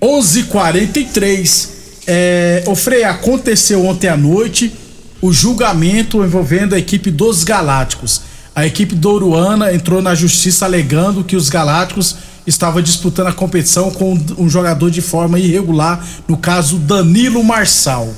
11:43 0.01 1.79
é, 2.11 2.65
o 2.67 2.75
Frei 2.75 3.05
aconteceu 3.05 3.85
ontem 3.85 4.09
à 4.09 4.17
noite 4.17 4.73
o 5.21 5.31
julgamento 5.31 6.25
envolvendo 6.25 6.75
a 6.75 6.79
equipe 6.79 7.11
dos 7.11 7.45
Galácticos. 7.45 8.23
A 8.59 8.67
equipe 8.67 8.97
douruana 8.97 9.73
entrou 9.73 10.03
na 10.03 10.17
justiça 10.17 10.65
alegando 10.65 11.23
que 11.23 11.37
os 11.37 11.49
Galácticos 11.49 12.17
estava 12.45 12.83
disputando 12.83 13.29
a 13.29 13.33
competição 13.33 13.89
com 13.89 14.19
um 14.37 14.49
jogador 14.49 14.91
de 14.91 15.01
forma 15.01 15.39
irregular, 15.39 16.05
no 16.27 16.37
caso 16.37 16.77
Danilo 16.77 17.45
Marçal. 17.45 18.13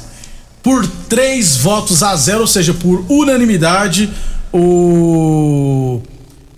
Por 0.63 0.87
três 1.11 1.59
votos 1.59 2.03
a 2.03 2.17
zero, 2.17 2.41
ou 2.41 2.47
seja, 2.47 2.73
por 2.73 3.05
unanimidade, 3.07 4.09
o 4.51 6.01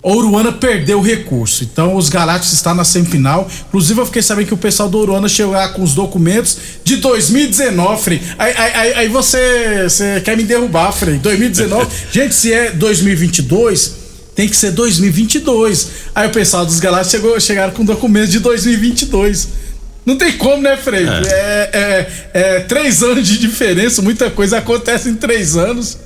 Ouruana 0.03 0.51
perdeu 0.51 0.99
o 0.99 1.03
recurso. 1.03 1.63
Então 1.63 1.95
os 1.95 2.09
Galácticos 2.09 2.53
estão 2.53 2.75
na 2.75 2.85
semifinal. 2.85 3.49
Inclusive 3.69 4.01
eu 4.01 4.07
fiquei 4.07 4.21
sabendo 4.21 4.49
que 4.49 4.55
o 4.55 4.59
pessoal 4.59 4.89
do 4.89 4.99
Ouruana 4.99 5.29
chegou 5.29 5.53
lá 5.53 5.69
com 5.69 5.83
os 5.83 5.95
documentos 5.95 6.59
de 6.83 6.97
2019, 6.97 8.03
Frei. 8.03 8.21
Aí, 8.37 8.53
aí, 8.57 8.73
aí, 8.75 8.95
aí 8.95 9.09
você, 9.09 9.85
você 9.85 10.21
quer 10.21 10.37
me 10.37 10.43
derrubar, 10.43 10.91
Frei. 10.93 11.19
2019. 11.19 11.89
Gente, 12.11 12.35
se 12.35 12.53
é 12.53 12.73
2022, 12.73 13.93
tem 14.35 14.49
que 14.49 14.57
ser 14.57 14.73
2022. 14.73 15.89
Aí 16.13 16.27
o 16.27 16.31
pessoal 16.31 16.67
dos 16.67 16.81
Galácticos 16.81 17.13
chegou, 17.13 17.41
chegaram 17.41 17.73
com 17.73 17.85
documentos 17.85 18.33
de 18.33 18.41
2022. 18.41 19.49
Não 20.05 20.17
tem 20.17 20.33
como, 20.33 20.61
né, 20.61 20.77
Frei? 20.77 21.07
É. 21.07 21.23
É, 21.29 21.71
é, 22.35 22.57
é 22.57 22.61
três 22.61 23.05
anos 23.05 23.27
de 23.27 23.39
diferença, 23.39 24.03
muita 24.03 24.29
coisa 24.31 24.59
acontece 24.59 25.09
em 25.09 25.15
três 25.15 25.57
anos. 25.57 25.97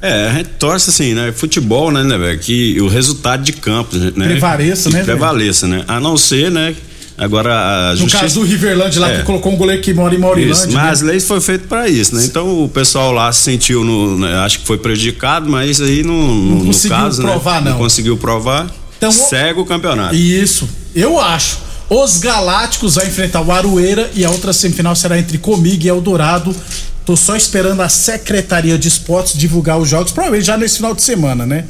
É, 0.00 0.28
a 0.28 0.34
gente 0.34 0.50
torce 0.58 0.90
assim, 0.90 1.14
né? 1.14 1.32
Futebol, 1.32 1.90
né, 1.90 2.04
né, 2.04 2.16
velho? 2.16 2.38
Que 2.38 2.80
o 2.80 2.88
resultado 2.88 3.42
de 3.42 3.52
campo, 3.52 3.96
né? 3.96 4.26
Prevaleça, 4.28 4.90
né? 4.90 5.02
Prevaleça, 5.02 5.66
né? 5.66 5.84
A 5.88 5.98
não 5.98 6.16
ser, 6.16 6.50
né? 6.50 6.74
Agora 7.18 7.90
a 7.90 7.96
justiça... 7.96 8.16
No 8.16 8.22
caso 8.22 8.40
do 8.40 8.46
Riverland 8.46 8.96
lá, 9.00 9.10
é. 9.10 9.16
que 9.18 9.22
colocou 9.24 9.52
um 9.52 9.56
goleiro 9.56 9.82
que 9.82 9.92
mora 9.92 10.14
em 10.14 10.18
Maurilândia. 10.18 10.52
Isso, 10.52 10.70
mas 10.70 10.84
né? 10.84 10.90
as 10.90 11.00
leis 11.00 11.26
foi 11.26 11.40
feito 11.40 11.66
para 11.66 11.88
isso, 11.88 12.14
né? 12.14 12.24
Então 12.24 12.64
o 12.64 12.68
pessoal 12.68 13.10
lá 13.10 13.32
se 13.32 13.42
sentiu, 13.42 13.84
no, 13.84 14.18
né? 14.18 14.36
acho 14.36 14.60
que 14.60 14.66
foi 14.66 14.78
prejudicado, 14.78 15.50
mas 15.50 15.80
aí 15.80 16.04
no, 16.04 16.12
no, 16.12 16.54
não 16.56 16.66
conseguiu 16.66 16.96
no 16.96 17.04
caso, 17.04 17.22
provar, 17.22 17.54
né? 17.54 17.60
não. 17.62 17.72
Não 17.72 17.78
conseguiu 17.78 18.16
provar. 18.16 18.70
Então, 18.96 19.10
segue 19.10 19.58
o 19.60 19.64
campeonato. 19.64 20.14
Isso, 20.14 20.68
eu 20.94 21.18
acho. 21.20 21.58
Os 21.90 22.18
Galácticos 22.18 22.96
vai 22.96 23.06
enfrentar 23.06 23.40
o 23.40 23.50
Aroeira 23.50 24.10
e 24.14 24.24
a 24.24 24.30
outra 24.30 24.52
semifinal 24.52 24.94
será 24.94 25.18
entre 25.18 25.38
Comigo 25.38 25.84
e 25.84 25.88
Eldorado. 25.88 26.54
Tô 27.08 27.16
só 27.16 27.34
esperando 27.34 27.80
a 27.80 27.88
Secretaria 27.88 28.76
de 28.76 28.86
Esportes 28.86 29.32
divulgar 29.32 29.78
os 29.78 29.88
jogos, 29.88 30.12
provavelmente 30.12 30.46
já 30.46 30.58
nesse 30.58 30.76
final 30.76 30.94
de 30.94 31.00
semana, 31.00 31.46
né? 31.46 31.64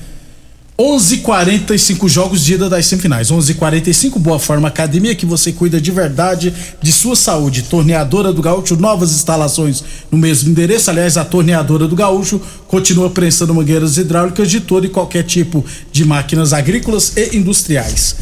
11:45 0.76 2.08
jogos 2.08 2.44
de 2.44 2.54
ida 2.54 2.68
das 2.68 2.86
semifinais. 2.86 3.30
11:45 3.30 4.18
Boa 4.18 4.40
Forma 4.40 4.66
Academia 4.66 5.14
que 5.14 5.24
você 5.24 5.52
cuida 5.52 5.80
de 5.80 5.92
verdade 5.92 6.52
de 6.82 6.92
sua 6.92 7.14
saúde. 7.14 7.62
Torneadora 7.62 8.32
do 8.32 8.42
Gaúcho, 8.42 8.74
novas 8.74 9.12
instalações 9.12 9.84
no 10.10 10.18
mesmo 10.18 10.50
endereço. 10.50 10.90
Aliás, 10.90 11.16
a 11.16 11.24
Torneadora 11.24 11.86
do 11.86 11.94
Gaúcho 11.94 12.40
continua 12.66 13.08
prensando 13.08 13.54
mangueiras 13.54 13.96
hidráulicas 13.96 14.50
de 14.50 14.58
todo 14.58 14.86
e 14.86 14.88
qualquer 14.88 15.22
tipo 15.22 15.64
de 15.92 16.04
máquinas 16.04 16.52
agrícolas 16.52 17.12
e 17.16 17.36
industriais. 17.36 18.16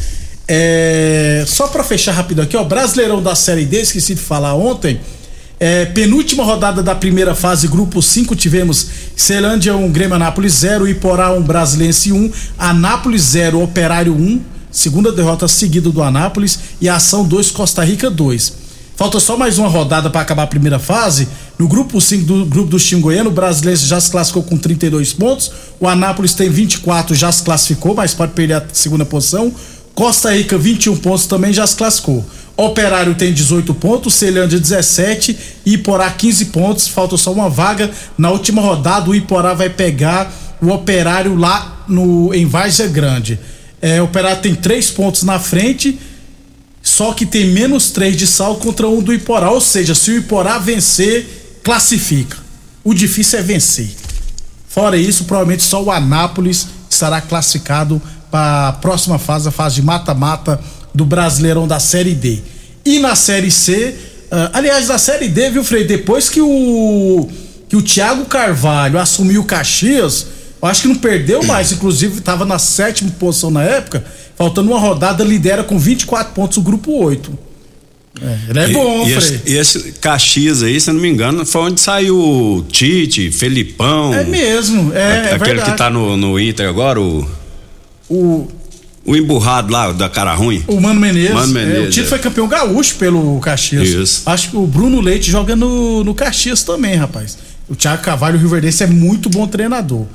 É, 0.47 1.43
só 1.47 1.67
para 1.67 1.83
fechar 1.83 2.11
rápido 2.11 2.43
aqui, 2.43 2.55
ó, 2.55 2.63
Brasileirão 2.63 3.23
da 3.23 3.33
Série 3.33 3.65
D, 3.65 3.81
esqueci 3.81 4.13
de 4.13 4.21
falar 4.21 4.53
ontem. 4.53 5.01
É, 5.59 5.85
penúltima 5.85 6.43
rodada 6.43 6.83
da 6.83 6.93
primeira 6.93 7.33
fase, 7.33 7.67
grupo 7.67 7.99
5, 7.99 8.35
tivemos 8.35 8.87
Celândia 9.15 9.75
1, 9.75 9.91
Grêmio 9.91 10.15
Anápolis 10.15 10.53
0, 10.53 10.87
Iporá 10.87 11.33
1, 11.33 11.41
Brasilense 11.41 12.11
1, 12.11 12.31
Anápolis 12.59 13.23
0, 13.23 13.63
Operário 13.63 14.13
1, 14.13 14.39
segunda 14.69 15.11
derrota 15.11 15.47
seguida 15.47 15.89
do 15.89 16.03
Anápolis 16.03 16.59
e 16.79 16.87
Ação 16.87 17.25
2, 17.25 17.49
Costa 17.49 17.83
Rica 17.83 18.11
2. 18.11 18.67
Falta 18.95 19.19
só 19.19 19.35
mais 19.35 19.57
uma 19.57 19.67
rodada 19.67 20.11
para 20.11 20.21
acabar 20.21 20.43
a 20.43 20.47
primeira 20.47 20.77
fase. 20.77 21.27
No 21.57 21.67
grupo 21.67 21.99
5 21.99 22.25
do 22.25 22.45
grupo 22.45 22.69
do 22.69 22.79
time 22.79 23.01
goiano, 23.01 23.29
o 23.29 23.33
Brasileiro 23.33 23.79
já 23.79 23.99
se 23.99 24.11
classificou 24.11 24.43
com 24.43 24.57
32 24.57 25.13
pontos. 25.13 25.51
O 25.79 25.87
Anápolis 25.87 26.35
tem 26.35 26.49
24, 26.49 27.15
já 27.15 27.31
se 27.31 27.41
classificou, 27.41 27.95
mas 27.95 28.13
pode 28.13 28.33
perder 28.33 28.55
a 28.55 28.65
segunda 28.73 29.05
posição. 29.05 29.53
Costa 29.93 30.35
Rica, 30.35 30.57
21 30.57 30.97
pontos, 30.97 31.25
também 31.25 31.51
já 31.51 31.65
se 31.65 31.75
classificou. 31.75 32.23
Operário 32.57 33.13
tem 33.13 33.31
18 33.31 33.71
pontos, 33.75 34.15
Celândia 34.15 34.59
17, 34.59 35.37
Iporá 35.63 36.09
15 36.09 36.45
pontos, 36.45 36.87
falta 36.87 37.15
só 37.15 37.31
uma 37.31 37.49
vaga. 37.49 37.91
Na 38.17 38.31
última 38.31 38.63
rodada, 38.63 39.11
o 39.11 39.15
Iporá 39.15 39.53
vai 39.53 39.69
pegar 39.69 40.33
o 40.59 40.69
Operário 40.69 41.35
lá 41.35 41.85
no 41.87 42.33
em 42.33 42.47
Várzea 42.47 42.87
Grande. 42.87 43.39
É, 43.79 44.01
o 44.01 44.05
Operário 44.05 44.41
tem 44.41 44.55
3 44.55 44.89
pontos 44.89 45.21
na 45.21 45.37
frente, 45.37 45.99
só 46.81 47.13
que 47.13 47.27
tem 47.27 47.45
menos 47.45 47.91
3 47.91 48.17
de 48.17 48.25
saldo 48.25 48.59
contra 48.59 48.87
um 48.87 49.03
do 49.03 49.13
Iporá. 49.13 49.51
Ou 49.51 49.61
seja, 49.61 49.93
se 49.93 50.09
o 50.09 50.17
Iporá 50.17 50.57
vencer, 50.57 51.59
classifica. 51.63 52.37
O 52.83 52.91
difícil 52.91 53.37
é 53.37 53.43
vencer. 53.43 53.91
Fora 54.67 54.97
isso, 54.97 55.25
provavelmente 55.25 55.61
só 55.61 55.83
o 55.83 55.91
Anápolis 55.91 56.67
estará 56.89 57.21
classificado 57.21 58.01
para 58.31 58.69
a 58.69 58.73
próxima 58.73 59.19
fase, 59.19 59.47
a 59.47 59.51
fase 59.51 59.75
de 59.75 59.81
mata-mata 59.83 60.59
do 60.97 61.05
Brasileirão 61.05 61.67
da 61.67 61.79
Série 61.79 62.15
D. 62.15 62.39
E 62.83 62.97
na 62.97 63.15
Série 63.15 63.51
C, 63.51 63.93
uh, 64.31 64.49
aliás, 64.51 64.87
na 64.87 64.97
Série 64.97 65.27
D, 65.27 65.51
viu, 65.51 65.63
Frei? 65.63 65.83
Depois 65.83 66.27
que 66.27 66.41
o 66.41 67.29
que 67.69 67.75
o 67.75 67.81
Thiago 67.81 68.25
Carvalho 68.25 68.97
assumiu 68.97 69.41
o 69.41 69.43
Caxias, 69.43 70.25
eu 70.61 70.67
acho 70.67 70.83
que 70.83 70.87
não 70.87 70.95
perdeu 70.95 71.43
mais, 71.43 71.71
inclusive 71.71 72.17
estava 72.17 72.45
na 72.45 72.57
sétima 72.57 73.11
posição 73.11 73.51
na 73.51 73.61
época, 73.61 74.05
faltando 74.37 74.71
uma 74.71 74.79
rodada, 74.79 75.23
lidera 75.23 75.63
com 75.63 75.77
24 75.77 76.33
pontos 76.33 76.57
o 76.57 76.61
grupo 76.61 76.91
8. 77.03 77.37
É, 78.19 78.37
ele 78.49 78.59
é 78.59 78.67
bom, 78.69 79.05
e, 79.05 79.21
Frei. 79.21 79.41
E 79.45 79.57
esse, 79.57 79.77
esse 79.79 79.91
Caxias 79.99 80.63
aí, 80.63 80.79
se 80.79 80.89
eu 80.89 80.95
não 80.95 81.01
me 81.01 81.09
engano, 81.09 81.45
foi 81.45 81.61
onde 81.61 81.79
saiu 81.79 82.17
o 82.17 82.63
Tite, 82.63 83.29
Felipão. 83.31 84.13
É 84.13 84.23
mesmo, 84.23 84.91
é. 84.93 85.03
A, 85.03 85.05
é 85.05 85.35
aquele 85.35 85.45
verdade. 85.45 85.71
que 85.71 85.77
tá 85.77 85.89
no, 85.89 86.17
no 86.17 86.39
Inter 86.39 86.67
agora, 86.67 86.99
o. 86.99 87.29
O, 88.09 88.47
o 89.07 89.15
emburrado 89.15 89.71
lá, 89.71 89.93
da 89.93 90.09
cara 90.09 90.33
ruim. 90.35 90.61
O 90.67 90.81
Mano 90.81 90.99
Menezes. 90.99 91.33
Mano 91.33 91.53
Menezes 91.53 91.77
é, 91.77 91.87
o 91.87 91.89
Tito 91.89 92.05
é. 92.07 92.09
foi 92.09 92.19
campeão 92.19 92.45
gaúcho 92.45 92.95
pelo 92.95 93.39
Caxias. 93.39 93.87
Isso. 93.87 94.23
Acho 94.25 94.49
que 94.49 94.57
o 94.57 94.67
Bruno 94.67 94.99
Leite 94.99 95.31
joga 95.31 95.55
no, 95.55 96.03
no 96.03 96.13
Caxias 96.13 96.61
também, 96.61 96.95
rapaz. 96.95 97.37
O 97.69 97.75
Thiago 97.75 98.03
Cavalho, 98.03 98.35
o 98.35 98.39
Rio 98.39 98.49
Verdense, 98.49 98.83
é 98.83 98.87
muito 98.87 99.29
bom 99.29 99.47
treinador. 99.47 100.05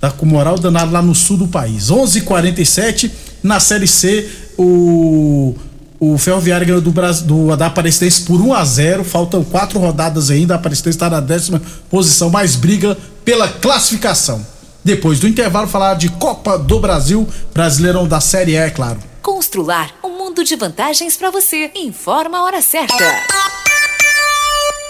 Tá 0.00 0.10
com 0.10 0.24
moral 0.24 0.58
danado 0.58 0.90
lá 0.90 1.02
no 1.02 1.14
sul 1.14 1.36
do 1.36 1.46
país. 1.46 1.90
11:47 1.90 2.16
h 2.16 2.24
47 2.24 3.12
na 3.42 3.60
Série 3.60 3.86
C, 3.86 4.26
o. 4.56 5.54
O 6.00 6.16
Ferroviário 6.16 6.64
ganhou 6.64 6.80
do, 6.80 6.92
do 7.24 7.56
da 7.56 7.66
Aparecidense 7.66 8.22
por 8.22 8.40
1 8.40 8.54
a 8.54 8.64
0 8.64 9.02
Faltam 9.02 9.42
quatro 9.42 9.80
rodadas 9.80 10.30
ainda. 10.30 10.54
A 10.54 10.56
Aparecidense 10.56 10.96
está 10.96 11.10
na 11.10 11.18
décima 11.18 11.60
posição, 11.90 12.30
mais 12.30 12.54
briga 12.54 12.96
pela 13.24 13.48
classificação. 13.48 14.40
Depois 14.84 15.20
do 15.20 15.28
intervalo, 15.28 15.68
falar 15.68 15.94
de 15.94 16.08
Copa 16.08 16.58
do 16.58 16.80
Brasil, 16.80 17.28
Brasileirão 17.52 18.06
da 18.06 18.20
Série 18.20 18.52
E, 18.52 18.56
é 18.56 18.70
claro. 18.70 18.98
Constrular 19.20 19.90
um 20.02 20.10
mundo 20.16 20.44
de 20.44 20.56
vantagens 20.56 21.16
para 21.16 21.30
você. 21.30 21.70
Informa 21.74 22.38
a 22.38 22.44
hora 22.44 22.62
certa. 22.62 22.96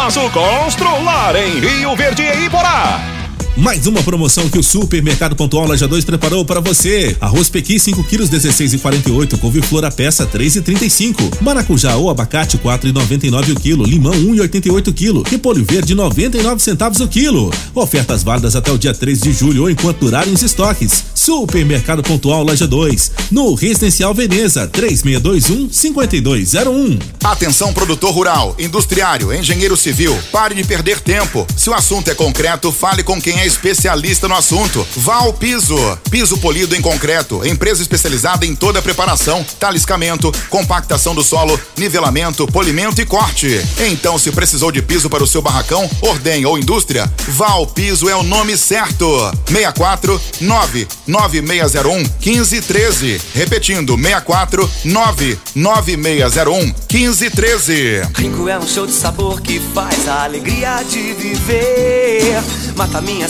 Reformaço 0.00 0.30
Constrular 0.30 1.36
em 1.36 1.60
Rio 1.60 1.94
Verde 1.94 2.22
e 2.22 2.46
Iporá. 2.46 3.19
Mais 3.56 3.86
uma 3.86 4.02
promoção 4.02 4.48
que 4.48 4.58
o 4.58 4.62
Supermercado 4.62 5.34
Pontual 5.34 5.66
Loja 5.66 5.86
2 5.86 6.04
preparou 6.04 6.44
para 6.44 6.60
você. 6.60 7.16
Arroz 7.20 7.50
Pequi 7.50 7.80
5 7.80 8.04
quilos 8.04 8.30
16,48, 8.30 9.38
couve-flor 9.38 9.84
a 9.84 9.90
peça 9.90 10.24
3,35, 10.24 11.42
maracujá 11.42 11.96
ou 11.96 12.08
abacate 12.08 12.56
4,99 12.56 13.52
o 13.52 13.60
quilo, 13.60 13.84
limão 13.84 14.12
1,88 14.12 14.88
o 14.88 14.92
quilo, 14.92 15.22
repolho 15.22 15.64
verde 15.64 15.94
99 15.94 16.62
centavos 16.62 17.00
o 17.00 17.08
quilo. 17.08 17.52
Ofertas 17.74 18.22
válidas 18.22 18.54
até 18.54 18.70
o 18.70 18.78
dia 18.78 18.94
3 18.94 19.20
de 19.20 19.32
julho 19.32 19.62
ou 19.62 19.70
enquanto 19.70 19.98
durarem 19.98 20.32
os 20.32 20.42
estoques. 20.42 21.04
Supermercado 21.14 22.02
Pontual 22.02 22.44
Loja 22.44 22.66
2, 22.66 23.12
no 23.30 23.52
Residencial 23.54 24.14
Veneza 24.14 24.66
3621 24.68 25.70
5201. 25.70 26.98
Atenção 27.24 27.74
produtor 27.74 28.14
rural, 28.14 28.54
industriário, 28.58 29.34
engenheiro 29.34 29.76
civil, 29.76 30.16
pare 30.32 30.54
de 30.54 30.64
perder 30.64 31.00
tempo. 31.00 31.46
Se 31.56 31.68
o 31.68 31.74
assunto 31.74 32.10
é 32.10 32.14
concreto, 32.14 32.72
fale 32.72 33.02
com 33.02 33.20
quem 33.20 33.39
é 33.40 33.46
especialista 33.46 34.28
no 34.28 34.34
assunto. 34.34 34.86
Val 34.96 35.32
Piso. 35.32 35.74
Piso 36.10 36.36
polido 36.38 36.76
em 36.76 36.82
concreto. 36.82 37.46
Empresa 37.46 37.80
especializada 37.80 38.44
em 38.44 38.54
toda 38.54 38.80
a 38.80 38.82
preparação, 38.82 39.44
taliscamento, 39.58 40.30
compactação 40.50 41.14
do 41.14 41.22
solo, 41.22 41.58
nivelamento, 41.76 42.46
polimento 42.46 43.00
e 43.00 43.06
corte. 43.06 43.58
Então, 43.78 44.18
se 44.18 44.30
precisou 44.30 44.70
de 44.70 44.82
piso 44.82 45.08
para 45.08 45.24
o 45.24 45.26
seu 45.26 45.40
barracão, 45.40 45.88
ordem 46.02 46.44
ou 46.44 46.58
indústria, 46.58 47.10
Val 47.28 47.66
Piso 47.66 48.10
é 48.10 48.16
o 48.16 48.22
nome 48.22 48.58
certo. 48.58 49.06
64 49.46 50.20
99601 50.42 51.96
1513. 51.96 53.20
Repetindo, 53.34 53.96
64 53.96 54.70
99601 54.84 56.74
1513. 56.92 58.02
Rico 58.16 58.48
é 58.48 58.58
um 58.58 58.68
show 58.68 58.86
de 58.86 58.92
sabor 58.92 59.40
que 59.40 59.58
faz 59.72 60.06
a 60.06 60.24
alegria 60.24 60.82
de 60.82 61.14
viver. 61.14 62.42
Mata 62.76 63.00
minha 63.00 63.29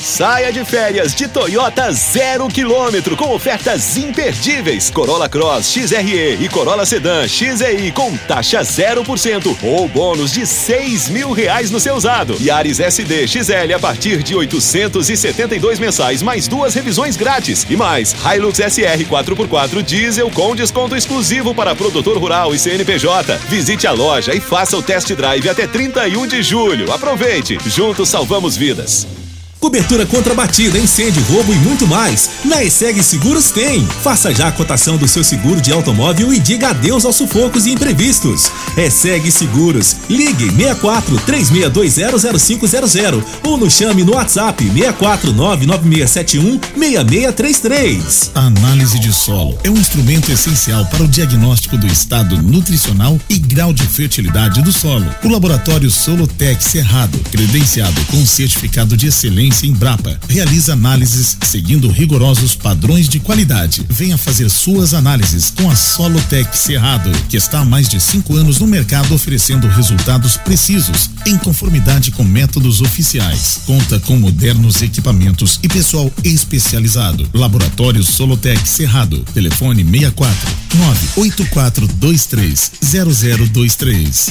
Saia 0.00 0.52
de 0.52 0.64
férias 0.64 1.14
de 1.14 1.26
Toyota 1.26 1.92
zero 1.92 2.48
quilômetro 2.48 3.16
com 3.16 3.34
ofertas 3.34 3.96
imperdíveis. 3.96 4.90
Corolla 4.90 5.28
Cross 5.28 5.72
XRE 5.72 6.38
e 6.40 6.48
Corolla 6.48 6.84
Sedan 6.84 7.26
XEI 7.26 7.90
com 7.92 8.16
taxa 8.16 8.60
0% 8.60 9.56
ou 9.62 9.88
bônus 9.88 10.32
de 10.32 10.46
seis 10.46 11.08
mil 11.08 11.32
reais 11.32 11.70
no 11.70 11.80
seu 11.80 11.94
usado. 11.96 12.36
Yaris 12.40 12.78
SD 12.78 13.26
XL 13.26 13.74
a 13.74 13.78
partir 13.78 14.22
de 14.22 14.34
872 14.34 15.78
mensais 15.78 16.22
mais 16.22 16.46
duas 16.46 16.74
revisões 16.74 17.16
grátis. 17.16 17.66
E 17.68 17.76
mais, 17.76 18.14
Hilux 18.24 18.58
SR 18.58 19.04
4x4 19.08 19.82
diesel 19.82 20.30
com 20.30 20.54
desconto 20.54 20.94
exclusivo 20.94 21.54
para 21.54 21.74
produtor 21.74 22.18
rural 22.18 22.54
e 22.54 22.58
CNPJ. 22.58 23.38
Visite 23.48 23.86
a 23.86 23.92
loja 23.92 24.34
e 24.34 24.40
faça 24.40 24.76
o 24.76 24.82
test 24.82 25.12
drive 25.14 25.48
até 25.48 25.66
31 25.66 26.26
de 26.26 26.42
julho. 26.42 26.92
Aproveite, 26.92 27.58
juntos 27.66 28.08
salvamos 28.08 28.56
vidas. 28.56 29.25
Cobertura 29.58 30.04
contra 30.04 30.34
batida, 30.34 30.78
incêndio, 30.78 31.22
roubo 31.24 31.52
e 31.52 31.56
muito 31.56 31.86
mais. 31.86 32.28
Na 32.44 32.62
ESEG 32.62 33.02
Seguros 33.02 33.50
tem. 33.50 33.86
Faça 34.02 34.32
já 34.32 34.48
a 34.48 34.52
cotação 34.52 34.98
do 34.98 35.08
seu 35.08 35.24
seguro 35.24 35.62
de 35.62 35.72
automóvel 35.72 36.32
e 36.32 36.38
diga 36.38 36.68
adeus 36.68 37.06
aos 37.06 37.16
sufocos 37.16 37.64
e 37.64 37.70
imprevistos. 37.70 38.50
ESEG 38.76 39.32
Seguros. 39.32 39.96
Ligue 40.10 40.50
64 40.50 41.16
36200500 41.26 43.24
ou 43.44 43.56
nos 43.56 43.72
chame 43.72 44.04
no 44.04 44.14
WhatsApp 44.14 44.62
64 44.62 45.32
99671 45.32 46.60
6633. 46.78 48.32
A 48.34 48.40
análise 48.40 48.98
de 48.98 49.12
solo 49.12 49.58
é 49.64 49.70
um 49.70 49.78
instrumento 49.78 50.30
essencial 50.30 50.84
para 50.86 51.02
o 51.02 51.08
diagnóstico 51.08 51.78
do 51.78 51.86
estado 51.86 52.40
nutricional 52.42 53.18
e 53.28 53.38
grau 53.38 53.72
de 53.72 53.86
fertilidade 53.86 54.62
do 54.62 54.72
solo. 54.72 55.06
O 55.24 55.28
laboratório 55.28 55.90
Solotec 55.90 56.62
Cerrado, 56.62 57.18
credenciado 57.30 57.98
com 58.10 58.24
certificado 58.26 58.96
de 58.96 59.06
excelência 59.06 59.45
em 59.46 59.72
Brapa, 59.72 60.18
realiza 60.28 60.72
análises 60.72 61.36
seguindo 61.42 61.88
rigorosos 61.88 62.54
padrões 62.54 63.08
de 63.08 63.20
qualidade. 63.20 63.86
Venha 63.88 64.18
fazer 64.18 64.50
suas 64.50 64.92
análises 64.92 65.50
com 65.50 65.70
a 65.70 65.76
Solotec 65.76 66.56
Cerrado, 66.56 67.10
que 67.28 67.36
está 67.36 67.60
há 67.60 67.64
mais 67.64 67.88
de 67.88 68.00
cinco 68.00 68.36
anos 68.36 68.58
no 68.58 68.66
mercado 68.66 69.14
oferecendo 69.14 69.68
resultados 69.68 70.36
precisos, 70.36 71.10
em 71.24 71.38
conformidade 71.38 72.10
com 72.10 72.24
métodos 72.24 72.80
oficiais. 72.80 73.60
Conta 73.64 74.00
com 74.00 74.16
modernos 74.16 74.82
equipamentos 74.82 75.60
e 75.62 75.68
pessoal 75.68 76.12
especializado. 76.24 77.28
Laboratório 77.32 78.02
Solotec 78.02 78.68
Cerrado. 78.68 79.20
Telefone 79.32 79.84
64 79.84 80.50
98423 80.74 82.72
0023. 82.82 84.30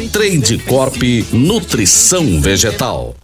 Trade 0.09 0.57
Corp 0.67 1.01
Nutrição 1.31 2.41
Vegetal. 2.41 3.15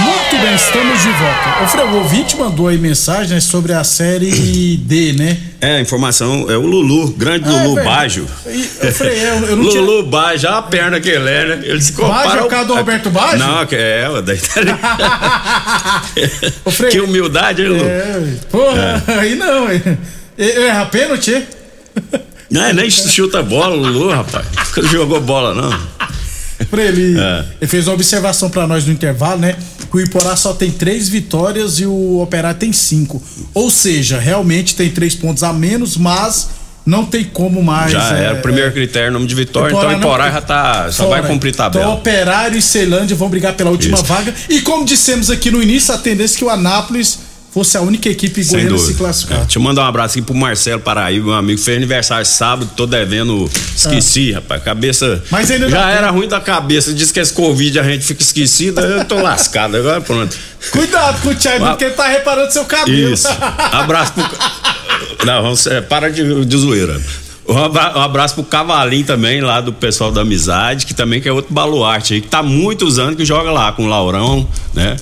Muito 0.00 0.38
bem, 0.42 0.54
estamos 0.54 1.02
de 1.02 1.08
volta. 1.10 1.64
O 1.64 1.68
Frei, 1.68 1.84
o 1.84 1.94
ouvinte 1.96 2.36
mandou 2.36 2.68
aí 2.68 2.78
mensagem 2.78 3.34
né, 3.34 3.40
sobre 3.40 3.72
a 3.72 3.82
série 3.82 4.76
D, 4.76 5.12
né? 5.14 5.36
É, 5.60 5.76
a 5.76 5.80
informação 5.80 6.46
é 6.48 6.56
o 6.56 6.64
Lulu, 6.66 7.10
grande 7.12 7.48
Ah, 7.48 7.52
é 7.52 7.62
Lulu 7.64 7.74
verdade. 7.76 7.96
Baggio. 7.96 8.26
E, 8.46 8.62
ô, 8.86 8.92
Frei, 8.92 9.18
eu, 9.18 9.34
eu 9.46 9.56
não 9.56 9.68
tinha... 9.68 9.82
Lulu 9.82 10.04
Baggio, 10.08 10.48
olha 10.48 10.58
a 10.58 10.62
perna 10.62 11.00
que 11.00 11.08
ele 11.08 11.28
é, 11.28 11.44
né? 11.56 11.60
Ele 11.64 11.80
se 11.80 11.92
compara. 11.92 12.28
Baggio 12.28 12.38
é 12.38 12.40
o 12.40 12.44
ao- 12.44 12.48
cara 12.50 12.64
do 12.64 12.74
Roberto 12.74 13.10
Baggio? 13.10 13.38
Não, 13.38 13.66
que 13.66 13.74
é, 13.76 14.08
o 14.12 14.22
daí 14.22 14.38
Que 16.90 17.00
humildade, 17.00 17.62
hein, 17.62 17.68
Lulu? 17.68 17.84
É, 17.88 18.22
porra, 18.50 19.02
aí 19.18 19.34
não. 19.34 19.72
hein? 19.72 19.82
É- 20.38 20.66
Erra 20.66 20.86
pênalti? 20.86 21.34
é? 21.34 21.46
Não, 22.50 22.64
é, 22.64 22.72
nem 22.72 22.88
chuta 22.90 23.42
bola, 23.42 23.74
Lulu, 23.74 24.10
rapaz. 24.10 24.46
Nunca 24.68 24.82
jogou 24.88 25.20
bola, 25.20 25.54
não. 25.54 25.98
Pra 26.70 26.82
ele, 26.82 27.18
É. 27.18 27.44
ele 27.60 27.68
fez 27.68 27.86
uma 27.86 27.94
observação 27.94 28.50
pra 28.50 28.66
nós 28.66 28.84
no 28.86 28.92
intervalo, 28.92 29.38
né? 29.40 29.56
Que 29.90 29.96
o 29.96 30.00
Iporá 30.00 30.34
só 30.36 30.52
tem 30.52 30.70
três 30.70 31.08
vitórias 31.08 31.78
e 31.78 31.86
o 31.86 32.20
Operário 32.20 32.58
tem 32.58 32.72
cinco. 32.72 33.22
Ou 33.54 33.70
seja, 33.70 34.18
realmente 34.18 34.74
tem 34.74 34.90
três 34.90 35.14
pontos 35.14 35.42
a 35.42 35.52
menos, 35.52 35.96
mas 35.96 36.48
não 36.84 37.04
tem 37.04 37.22
como 37.24 37.62
mais. 37.62 37.92
já 37.92 38.16
é, 38.18 38.24
era 38.24 38.34
o 38.34 38.42
primeiro 38.42 38.72
critério, 38.72 39.12
nome 39.12 39.26
de 39.26 39.34
vitória, 39.34 39.68
Iporá 39.72 39.92
então 39.94 39.98
o 39.98 40.00
não- 40.00 40.08
Iporá 40.08 40.30
já 40.30 40.40
tá. 40.40 40.90
Só 40.90 41.04
fora. 41.04 41.20
vai 41.22 41.30
cumprir 41.30 41.50
Então, 41.52 41.70
tabela. 41.70 41.94
Operário 41.94 42.58
e 42.58 42.62
Ceilândia 42.62 43.14
vão 43.14 43.28
brigar 43.28 43.54
pela 43.54 43.70
última 43.70 43.94
Isso. 43.96 44.04
vaga. 44.04 44.34
E 44.48 44.60
como 44.62 44.84
dissemos 44.84 45.30
aqui 45.30 45.50
no 45.50 45.62
início, 45.62 45.94
a 45.94 45.98
tendência 45.98 46.36
é 46.36 46.38
que 46.38 46.44
o 46.44 46.50
Anápolis 46.50 47.20
fosse 47.52 47.76
a 47.76 47.80
única 47.80 48.08
equipe 48.08 48.44
goiana 48.44 48.76
a 48.76 48.78
se 48.78 48.94
classificar. 48.94 49.38
É, 49.38 49.40
deixa 49.42 49.58
eu 49.58 49.62
mandar 49.62 49.82
um 49.82 49.86
abraço 49.86 50.18
aqui 50.18 50.22
pro 50.26 50.34
Marcelo 50.34 50.80
Paraíba, 50.80 51.26
meu 51.26 51.34
amigo. 51.34 51.60
Fez 51.60 51.76
aniversário 51.76 52.24
sábado, 52.26 52.70
tô 52.76 52.86
devendo. 52.86 53.50
Esqueci, 53.74 54.32
rapaz. 54.32 54.62
Cabeça. 54.62 55.22
Ah. 55.24 55.28
Mas 55.30 55.50
ainda 55.50 55.68
Já 55.68 55.90
era 55.90 56.06
tempo. 56.08 56.18
ruim 56.18 56.28
da 56.28 56.40
cabeça. 56.40 56.92
Diz 56.92 57.10
que 57.10 57.20
esse 57.20 57.32
Covid 57.32 57.78
a 57.80 57.82
gente 57.82 58.04
fica 58.04 58.22
esquecido. 58.22 58.80
Eu 58.80 59.04
tô 59.04 59.16
lascado. 59.20 59.76
Agora 59.76 60.00
pronto. 60.00 60.36
Cuidado 60.70 61.20
com 61.22 61.30
o 61.30 61.34
Thiago, 61.34 61.64
Ah. 61.64 61.68
porque 61.70 61.84
ele 61.84 61.94
tá 61.94 62.06
reparando 62.08 62.52
seu 62.52 62.64
cabelo. 62.64 63.12
Isso. 63.12 63.28
Abraço 63.72 64.12
pro. 64.12 64.24
Não, 65.26 65.42
vamos, 65.42 65.66
é, 65.66 65.80
para 65.80 66.10
de, 66.10 66.44
de 66.44 66.56
zoeira. 66.56 67.00
Um 67.48 67.56
abra- 67.56 68.04
abraço 68.04 68.34
pro 68.34 68.44
Cavalinho 68.44 69.06
também, 69.06 69.40
lá 69.40 69.60
do 69.60 69.72
pessoal 69.72 70.12
da 70.12 70.20
Amizade, 70.20 70.84
que 70.84 70.92
também 70.92 71.18
que 71.20 71.28
é 71.28 71.32
outro 71.32 71.52
baluarte 71.52 72.12
aí, 72.14 72.20
que 72.20 72.28
tá 72.28 72.42
muitos 72.42 72.98
anos 72.98 73.16
que 73.16 73.24
joga 73.24 73.50
lá 73.50 73.72
com 73.72 73.84
o 73.84 73.88
Laurão, 73.88 74.46
né? 74.74 74.96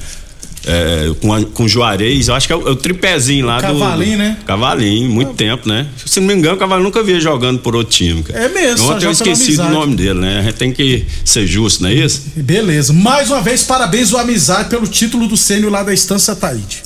É, 0.68 1.14
com, 1.20 1.32
a- 1.32 1.44
com 1.44 1.68
Juarez, 1.68 2.26
eu 2.26 2.34
acho 2.34 2.48
que 2.48 2.52
é 2.52 2.56
o, 2.56 2.66
é 2.66 2.70
o 2.72 2.76
tripézinho 2.76 3.46
lá 3.46 3.58
do. 3.58 3.62
Cavalinho, 3.78 4.18
né? 4.18 4.36
Cavalinho, 4.44 5.08
muito 5.08 5.34
tempo, 5.34 5.68
né? 5.68 5.86
Se 6.04 6.18
não 6.18 6.26
me 6.26 6.34
engano, 6.34 6.56
o 6.56 6.58
Cavalinho 6.58 6.82
nunca 6.84 7.04
via 7.04 7.20
jogando 7.20 7.60
por 7.60 7.76
outro 7.76 7.92
time. 7.96 8.24
Cara. 8.24 8.40
É 8.44 8.48
mesmo, 8.48 8.90
Ontem 8.90 9.06
eu 9.06 9.12
esqueci 9.12 9.56
do 9.56 9.68
nome 9.68 9.94
dele, 9.94 10.18
né? 10.18 10.40
A 10.40 10.42
gente 10.42 10.54
tem 10.54 10.72
que 10.72 11.06
ser 11.24 11.46
justo, 11.46 11.84
não 11.84 11.90
é 11.90 11.94
isso? 11.94 12.22
Beleza. 12.34 12.92
Mais 12.92 13.30
uma 13.30 13.40
vez, 13.40 13.62
parabéns 13.62 14.12
ao 14.12 14.18
Amizade 14.20 14.68
pelo 14.68 14.88
título 14.88 15.28
do 15.28 15.36
sênior 15.36 15.70
lá 15.70 15.84
da 15.84 15.94
Estância 15.94 16.34
Taíde. 16.34 16.82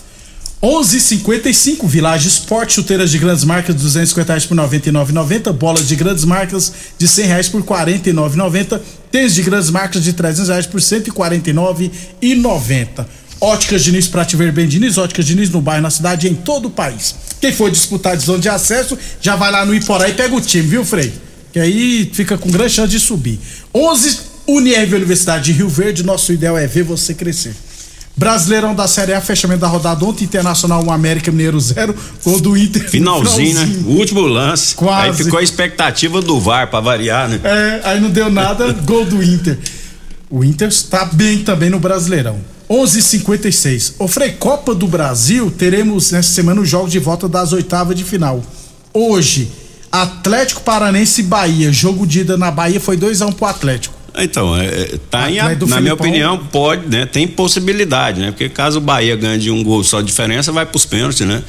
11:55 0.62 1.86
Village 1.88 2.28
Esporte, 2.28 2.74
chuteiras 2.74 3.10
de 3.10 3.16
grandes 3.18 3.44
marcas 3.44 3.74
de 3.74 3.80
250 3.82 4.30
reais 4.30 4.44
por 4.44 4.54
99,90, 4.54 5.52
bolas 5.54 5.88
de 5.88 5.96
grandes 5.96 6.26
marcas 6.26 6.70
de 6.98 7.08
100 7.08 7.26
reais 7.26 7.48
por 7.48 7.62
49,90, 7.62 8.78
tênis 9.10 9.34
de 9.34 9.42
grandes 9.42 9.70
marcas 9.70 10.04
de 10.04 10.12
300 10.12 10.50
reais 10.50 10.66
por 10.66 10.78
149,90. 10.82 13.06
Óticas 13.40 13.82
Diniz 13.82 14.06
para 14.06 14.24
te 14.24 14.36
ver 14.36 14.52
bem, 14.52 14.68
Diniz, 14.68 14.98
Óticas 14.98 15.24
Diniz 15.24 15.48
no 15.50 15.60
bairro, 15.60 15.82
na 15.82 15.90
cidade 15.90 16.28
em 16.28 16.34
todo 16.34 16.66
o 16.66 16.70
país. 16.70 17.14
Quem 17.40 17.52
for 17.52 17.70
disputar 17.70 18.12
a 18.12 18.14
divisão 18.14 18.38
de 18.38 18.48
acesso, 18.48 18.98
já 19.20 19.34
vai 19.34 19.50
lá 19.50 19.64
no 19.64 19.74
Iporá 19.74 20.08
e 20.08 20.14
pega 20.14 20.34
o 20.34 20.40
time, 20.40 20.66
viu, 20.66 20.84
Frei? 20.84 21.12
Que 21.52 21.58
aí 21.58 22.10
fica 22.12 22.36
com 22.36 22.50
grande 22.50 22.74
chance 22.74 22.90
de 22.90 23.00
subir. 23.00 23.40
11 23.74 24.30
Unirv 24.46 24.94
Universidade 24.94 25.44
de 25.44 25.52
Rio 25.52 25.68
Verde, 25.68 26.02
nosso 26.02 26.32
ideal 26.32 26.58
é 26.58 26.66
ver 26.66 26.82
você 26.82 27.14
crescer. 27.14 27.54
Brasileirão 28.16 28.74
da 28.74 28.86
Série 28.86 29.14
A, 29.14 29.20
fechamento 29.20 29.60
da 29.60 29.68
rodada 29.68 30.04
ontem, 30.04 30.24
Internacional 30.24 30.84
1, 30.84 30.92
América 30.92 31.30
Mineiro 31.30 31.58
0, 31.58 31.94
gol 32.22 32.40
do 32.40 32.56
Inter. 32.56 32.82
no 32.82 32.88
Finalzinho, 32.90 33.54
né? 33.54 33.82
O 33.86 33.92
último 33.92 34.20
lance. 34.20 34.74
Quase. 34.74 35.06
Aí 35.06 35.14
ficou 35.14 35.38
a 35.38 35.42
expectativa 35.42 36.20
do 36.20 36.38
VAR 36.38 36.68
pra 36.68 36.80
variar, 36.80 37.28
né? 37.28 37.40
É, 37.42 37.80
aí 37.84 38.00
não 38.00 38.10
deu 38.10 38.28
nada, 38.28 38.72
gol 38.84 39.06
do 39.06 39.22
Inter. 39.22 39.58
O 40.28 40.44
Inter 40.44 40.68
está 40.68 41.06
bem 41.06 41.38
também 41.38 41.70
no 41.70 41.80
Brasileirão. 41.80 42.38
11:56. 42.70 43.94
Ô 43.98 44.06
Frei, 44.06 44.30
Copa 44.32 44.74
do 44.74 44.86
Brasil, 44.86 45.50
teremos 45.50 46.12
nessa 46.12 46.30
semana 46.32 46.60
os 46.60 46.68
jogos 46.68 46.92
de 46.92 47.00
volta 47.00 47.28
das 47.28 47.52
oitavas 47.52 47.96
de 47.96 48.04
final. 48.04 48.40
Hoje, 48.94 49.50
Atlético 49.90 50.60
Paranense 50.62 51.20
e 51.20 51.24
Bahia. 51.24 51.72
Jogo 51.72 52.06
de 52.06 52.20
ida 52.20 52.36
na 52.36 52.50
Bahia 52.50 52.80
foi 52.80 52.96
2x1 52.96 53.32
pro 53.34 53.46
Atlético. 53.46 53.94
Então, 54.16 54.56
é, 54.56 54.66
é, 54.66 54.98
tá 55.10 55.30
em, 55.30 55.38
a- 55.40 55.48
na 55.48 55.54
minha 55.56 55.68
Filipão. 55.68 55.92
opinião, 55.94 56.38
pode, 56.38 56.86
né? 56.88 57.06
Tem 57.06 57.26
possibilidade, 57.26 58.20
né? 58.20 58.30
Porque 58.30 58.48
caso 58.48 58.78
o 58.78 58.80
Bahia 58.80 59.16
ganhe 59.16 59.38
de 59.38 59.50
um 59.50 59.62
gol 59.64 59.82
só 59.84 60.00
de 60.00 60.06
diferença, 60.06 60.52
vai 60.52 60.64
pros 60.66 60.84
pênaltis, 60.86 61.26
né? 61.26 61.42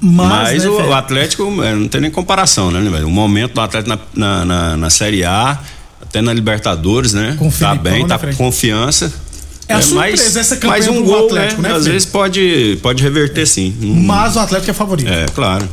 mas, 0.00 0.64
né, 0.64 0.70
o, 0.70 0.88
o 0.88 0.94
Atlético 0.94 1.62
é, 1.62 1.74
não 1.74 1.86
tem 1.86 2.00
nem 2.00 2.10
comparação, 2.10 2.70
né, 2.70 2.80
velho? 2.90 3.06
O 3.06 3.10
momento 3.10 3.52
do 3.54 3.60
Atlético 3.60 3.90
na, 3.90 3.98
na, 4.14 4.44
na- 4.44 4.76
na 4.78 4.90
Série 4.90 5.22
A, 5.22 5.58
até 6.00 6.22
na 6.22 6.32
Libertadores, 6.32 7.12
né? 7.12 7.36
Com 7.38 7.48
o 7.48 7.50
tá 7.52 7.56
Filipão, 7.70 7.82
bem, 7.92 8.02
né, 8.04 8.08
tá 8.08 8.18
com 8.18 8.34
confiança. 8.36 9.12
É 9.68 9.74
a 9.74 9.82
surpresa 9.82 10.40
essa 10.40 10.56
campanha 10.56 10.70
mais 10.70 10.88
um 10.88 10.94
do 11.02 11.04
gol, 11.04 11.26
Atlético, 11.26 11.62
né, 11.62 11.68
Às 11.70 11.74
Fred? 11.78 11.90
vezes 11.90 12.06
pode, 12.06 12.78
pode 12.82 13.02
reverter 13.02 13.46
sim. 13.46 13.74
Mas 13.80 14.36
o 14.36 14.40
Atlético 14.40 14.70
é 14.70 14.74
favorito. 14.74 15.10
É, 15.10 15.26
claro. 15.34 15.68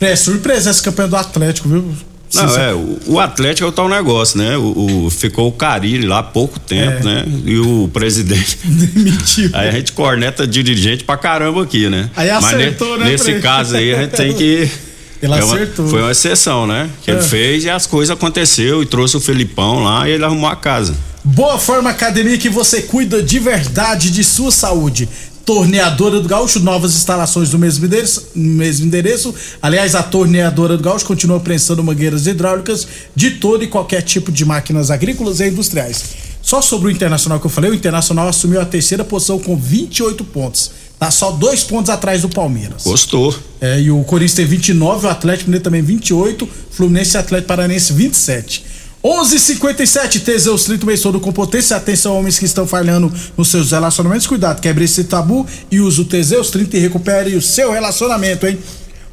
É 0.00 0.14
surpresa 0.16 0.70
essa 0.70 0.82
campanha 0.82 1.08
do 1.08 1.16
Atlético, 1.16 1.68
viu? 1.68 1.84
Não, 2.32 2.56
é, 2.56 2.72
o, 2.72 2.98
o 3.06 3.18
Atlético 3.20 3.66
é 3.66 3.68
o 3.68 3.72
tal 3.72 3.88
negócio, 3.88 4.38
né? 4.38 4.56
O, 4.56 5.06
o- 5.06 5.10
ficou 5.10 5.48
o 5.48 5.52
Carilli 5.52 6.06
lá 6.06 6.20
há 6.20 6.22
pouco 6.22 6.60
tempo, 6.60 6.98
É. 7.00 7.02
né? 7.02 7.24
E 7.44 7.58
o 7.58 7.90
presidente. 7.92 8.56
Demitiu. 8.64 9.50
Aí 9.52 9.68
a 9.68 9.72
gente 9.72 9.90
corneta 9.92 10.46
dirigente 10.46 11.02
pra 11.02 11.16
caramba 11.16 11.62
aqui, 11.64 11.88
né? 11.88 12.08
Aí 12.14 12.30
Mas 12.30 12.44
acertou, 12.44 12.96
ne- 12.98 13.04
né, 13.04 13.10
Nesse 13.10 13.34
caso 13.40 13.74
aí 13.76 13.92
a 13.92 14.02
gente 14.02 14.12
tem 14.12 14.32
que. 14.32 14.68
Ele 15.20 15.34
é 15.34 15.44
uma- 15.44 15.54
acertou. 15.54 15.88
foi 15.88 16.00
uma 16.02 16.12
exceção, 16.12 16.66
né? 16.68 16.88
Que 17.02 17.10
É. 17.10 17.14
ele 17.14 17.22
fez 17.22 17.64
e 17.64 17.68
as 17.68 17.84
coisas 17.86 18.10
aconteceu 18.10 18.80
e 18.82 18.86
trouxe 18.86 19.16
o 19.18 19.20
Felipão 19.20 19.82
lá 19.84 20.08
e 20.08 20.12
ele 20.12 20.24
arrumou 20.24 20.48
a 20.48 20.56
casa. 20.56 20.94
Boa 21.22 21.58
Forma 21.58 21.90
Academia 21.90 22.38
que 22.38 22.48
você 22.48 22.80
cuida 22.80 23.22
de 23.22 23.38
verdade 23.38 24.10
de 24.10 24.24
sua 24.24 24.50
saúde. 24.50 25.06
Torneadora 25.44 26.20
do 26.20 26.28
Gaúcho, 26.28 26.60
novas 26.60 26.94
instalações 26.94 27.52
no 27.52 27.58
mesmo 27.58 27.84
endereço, 27.84 28.28
mesmo 28.34 28.86
endereço. 28.86 29.34
Aliás, 29.60 29.94
a 29.94 30.02
Torneadora 30.02 30.76
do 30.76 30.82
Gaúcho 30.82 31.04
continua 31.04 31.38
prensando 31.38 31.84
mangueiras 31.84 32.26
hidráulicas 32.26 32.86
de 33.14 33.32
todo 33.32 33.62
e 33.62 33.66
qualquer 33.66 34.02
tipo 34.02 34.32
de 34.32 34.44
máquinas 34.44 34.90
agrícolas 34.90 35.40
e 35.40 35.48
industriais. 35.48 36.04
Só 36.40 36.62
sobre 36.62 36.88
o 36.88 36.90
Internacional 36.90 37.38
que 37.38 37.46
eu 37.46 37.50
falei, 37.50 37.70
o 37.70 37.74
Internacional 37.74 38.28
assumiu 38.28 38.60
a 38.60 38.64
terceira 38.64 39.04
posição 39.04 39.38
com 39.38 39.56
28 39.56 40.24
pontos. 40.24 40.70
Tá 40.98 41.10
só 41.10 41.32
dois 41.32 41.62
pontos 41.64 41.90
atrás 41.90 42.22
do 42.22 42.28
Palmeiras. 42.28 42.84
Gostou. 42.84 43.34
É, 43.60 43.80
e 43.80 43.90
o 43.90 44.02
Corinthians 44.04 44.36
tem 44.36 44.46
29, 44.46 45.06
o 45.06 45.10
Atlético 45.10 45.48
Mineiro 45.48 45.64
também 45.64 45.82
28, 45.82 46.48
Fluminense 46.70 47.16
e 47.16 47.18
Atlético 47.18 47.48
Paranense 47.48 47.92
27. 47.92 48.79
11:57 49.02 50.20
Teseus 50.20 50.64
30 50.64 50.84
mês 50.84 51.00
todo 51.00 51.18
com 51.20 51.32
potência. 51.32 51.76
Atenção, 51.76 52.18
homens 52.18 52.38
que 52.38 52.44
estão 52.44 52.66
falhando 52.66 53.12
nos 53.36 53.48
seus 53.48 53.70
relacionamentos. 53.70 54.26
Cuidado, 54.26 54.60
quebre 54.60 54.84
esse 54.84 55.04
tabu 55.04 55.46
e 55.70 55.80
use 55.80 56.00
o 56.00 56.04
Teseus 56.04 56.50
30 56.50 56.76
e 56.76 56.80
recupere 56.80 57.34
o 57.34 57.42
seu 57.42 57.72
relacionamento, 57.72 58.46
hein? 58.46 58.58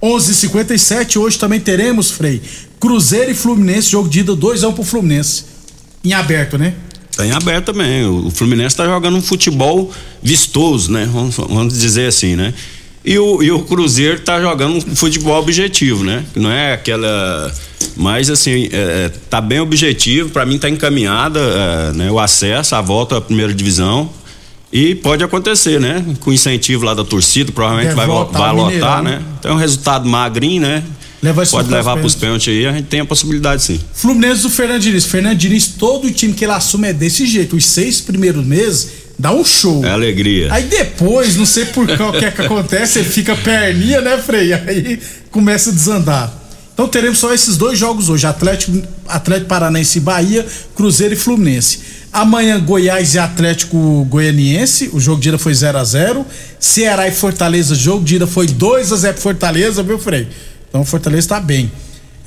11:57 0.02 1.18
hoje 1.18 1.40
também 1.40 1.60
teremos, 1.60 2.12
Frei, 2.12 2.42
Cruzeiro 2.80 3.32
e 3.32 3.34
Fluminense, 3.34 3.90
jogo 3.90 4.10
de 4.10 4.20
ida 4.20 4.36
2x1 4.36 4.74
pro 4.74 4.84
Fluminense. 4.84 5.46
Em 6.04 6.14
aberto, 6.14 6.58
né? 6.58 6.74
Tá 7.16 7.26
em 7.26 7.32
aberto 7.32 7.68
também. 7.68 8.06
O 8.06 8.30
Fluminense 8.30 8.76
tá 8.76 8.86
jogando 8.86 9.18
um 9.18 9.22
futebol 9.22 9.92
vistoso, 10.22 10.92
né? 10.92 11.10
Vamos, 11.12 11.36
vamos 11.36 11.74
dizer 11.74 12.08
assim, 12.08 12.36
né? 12.36 12.54
E 13.08 13.18
o, 13.18 13.42
e 13.42 13.50
o 13.50 13.60
Cruzeiro 13.60 14.20
tá 14.20 14.42
jogando 14.42 14.76
um 14.76 14.82
futebol 14.94 15.40
objetivo, 15.40 16.04
né? 16.04 16.26
Não 16.36 16.52
é 16.52 16.74
aquela. 16.74 17.50
Mas 17.96 18.30
assim, 18.30 18.68
é, 18.70 19.10
tá 19.30 19.40
bem 19.40 19.62
objetivo, 19.62 20.30
para 20.30 20.46
mim 20.46 20.60
tá 20.60 20.70
encaminhada 20.70 21.40
é, 21.40 21.94
né, 21.94 22.12
o 22.12 22.20
acesso, 22.20 22.76
a 22.76 22.82
volta 22.82 23.16
à 23.16 23.22
primeira 23.22 23.54
divisão. 23.54 24.10
E 24.74 24.94
pode 24.94 25.24
acontecer, 25.24 25.80
né? 25.80 26.04
Com 26.20 26.34
incentivo 26.34 26.84
lá 26.84 26.94
da 26.94 27.06
torcida, 27.06 27.50
provavelmente 27.50 27.96
Deve 27.96 27.96
vai, 27.96 28.08
vai 28.08 28.54
lotar, 28.54 29.02
né? 29.02 29.22
Então 29.40 29.52
é 29.52 29.54
um 29.54 29.58
resultado 29.58 30.06
magrinho, 30.06 30.64
né? 30.64 30.84
Leva 31.24 31.46
pode 31.46 31.72
levar 31.72 31.96
pros 31.98 32.14
pênaltis. 32.14 32.48
pênaltis 32.48 32.66
aí, 32.66 32.68
a 32.68 32.74
gente 32.74 32.88
tem 32.88 33.00
a 33.00 33.06
possibilidade 33.06 33.64
sim. 33.64 33.80
Fluminense 33.94 34.42
do. 34.42 34.50
Fernando 34.50 34.82
Diniz, 35.38 35.68
todo 35.68 36.08
o 36.08 36.12
time 36.12 36.34
que 36.34 36.44
ele 36.44 36.52
assume 36.52 36.90
é 36.90 36.94
desse 36.94 37.26
jeito. 37.26 37.56
Os 37.56 37.66
seis 37.66 38.02
primeiros 38.02 38.46
meses 38.46 39.07
dá 39.18 39.32
um 39.32 39.44
show. 39.44 39.84
É 39.86 39.90
alegria. 39.90 40.52
Aí 40.52 40.64
depois, 40.64 41.36
não 41.36 41.46
sei 41.46 41.66
por 41.66 41.88
qual 41.98 42.12
que 42.12 42.26
é 42.26 42.32
que 42.32 42.42
acontece, 42.42 43.00
ele 43.00 43.10
fica 43.10 43.36
perninha, 43.36 44.02
né, 44.02 44.18
Frei? 44.18 44.54
Aí 44.54 45.00
começa 45.32 45.70
a 45.70 45.74
desandar. 45.74 46.34
Então 46.74 46.88
teremos 46.88 47.18
só 47.18 47.34
esses 47.34 47.58
dois 47.58 47.78
jogos 47.80 48.10
hoje: 48.10 48.28
Atlético, 48.28 48.82
Atlético 49.08 49.48
Paranense 49.48 49.98
e 49.98 50.02
Bahia, 50.02 50.46
Cruzeiro 50.76 51.16
e 51.16 51.18
Fluminense. 51.18 51.80
Amanhã, 52.14 52.60
Goiás 52.60 53.16
e 53.16 53.20
Atlético 53.20 54.06
Goianiense. 54.06 54.90
O 54.94 55.00
jogo 55.00 55.20
de 55.20 55.30
ida 55.30 55.38
foi 55.38 55.54
0 55.54 55.78
a 55.78 55.84
0 55.84 56.26
Ceará 56.60 57.08
e 57.08 57.12
Fortaleza, 57.12 57.76
jogo 57.76 58.04
de 58.04 58.16
ida 58.16 58.28
foi 58.28 58.48
2 58.48 58.94
a 58.94 58.96
0 58.96 59.14
pro 59.14 59.24
Fortaleza, 59.24 59.84
viu, 59.84 60.00
Frei? 60.00 60.28
Então 60.70 60.86
Fortaleza 60.86 61.30
tá 61.30 61.40
bem. 61.40 61.72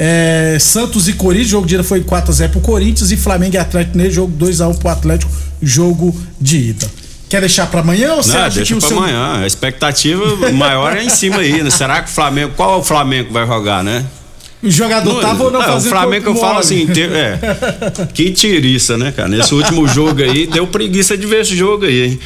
É, 0.02 0.56
Santos 0.58 1.08
e 1.08 1.12
Corinthians, 1.12 1.48
jogo 1.50 1.66
de 1.66 1.74
ida 1.74 1.84
foi 1.84 2.00
4 2.00 2.30
a 2.30 2.34
0 2.34 2.52
pro 2.52 2.60
Corinthians. 2.62 3.10
E 3.10 3.18
Flamengo 3.18 3.54
e 3.54 3.58
Atlético 3.58 3.98
nele, 3.98 4.10
jogo 4.10 4.32
2 4.34 4.62
a 4.62 4.68
1 4.68 4.74
pro 4.76 4.88
Atlético, 4.88 5.30
jogo 5.60 6.18
de 6.40 6.56
ida. 6.70 6.90
Quer 7.28 7.40
deixar 7.40 7.66
pra 7.66 7.80
amanhã 7.80 8.14
ou 8.14 8.22
você 8.22 8.32
Não, 8.32 8.40
acha 8.44 8.56
deixa 8.56 8.72
que 8.72 8.78
o 8.78 8.80
pra 8.80 8.88
seu. 8.88 8.96
amanhã. 8.98 9.40
A 9.42 9.46
expectativa 9.46 10.50
maior 10.52 10.96
é 10.96 11.04
em 11.04 11.10
cima 11.10 11.36
aí, 11.40 11.62
né? 11.62 11.68
Será 11.68 12.00
que 12.02 12.08
o 12.10 12.12
Flamengo. 12.14 12.54
Qual 12.56 12.80
o 12.80 12.82
Flamengo 12.82 13.30
vai 13.30 13.46
jogar, 13.46 13.84
né? 13.84 14.04
O 14.62 14.70
jogador 14.70 15.20
tava 15.20 15.44
ou 15.44 15.50
não 15.50 15.60
o 15.60 15.62
fazendo 15.64 15.90
Flamengo 15.92 16.30
eu 16.30 16.34
falo 16.36 16.58
assim, 16.58 16.86
ter- 16.86 17.10
é, 17.12 17.38
que 18.12 18.30
tiriça, 18.30 18.96
né, 18.98 19.10
cara? 19.12 19.28
Nesse 19.28 19.54
último 19.54 19.86
jogo 19.88 20.22
aí, 20.22 20.46
deu 20.46 20.66
preguiça 20.66 21.16
de 21.16 21.26
ver 21.26 21.42
esse 21.42 21.56
jogo 21.56 21.84
aí, 21.86 22.04
hein? 22.08 22.20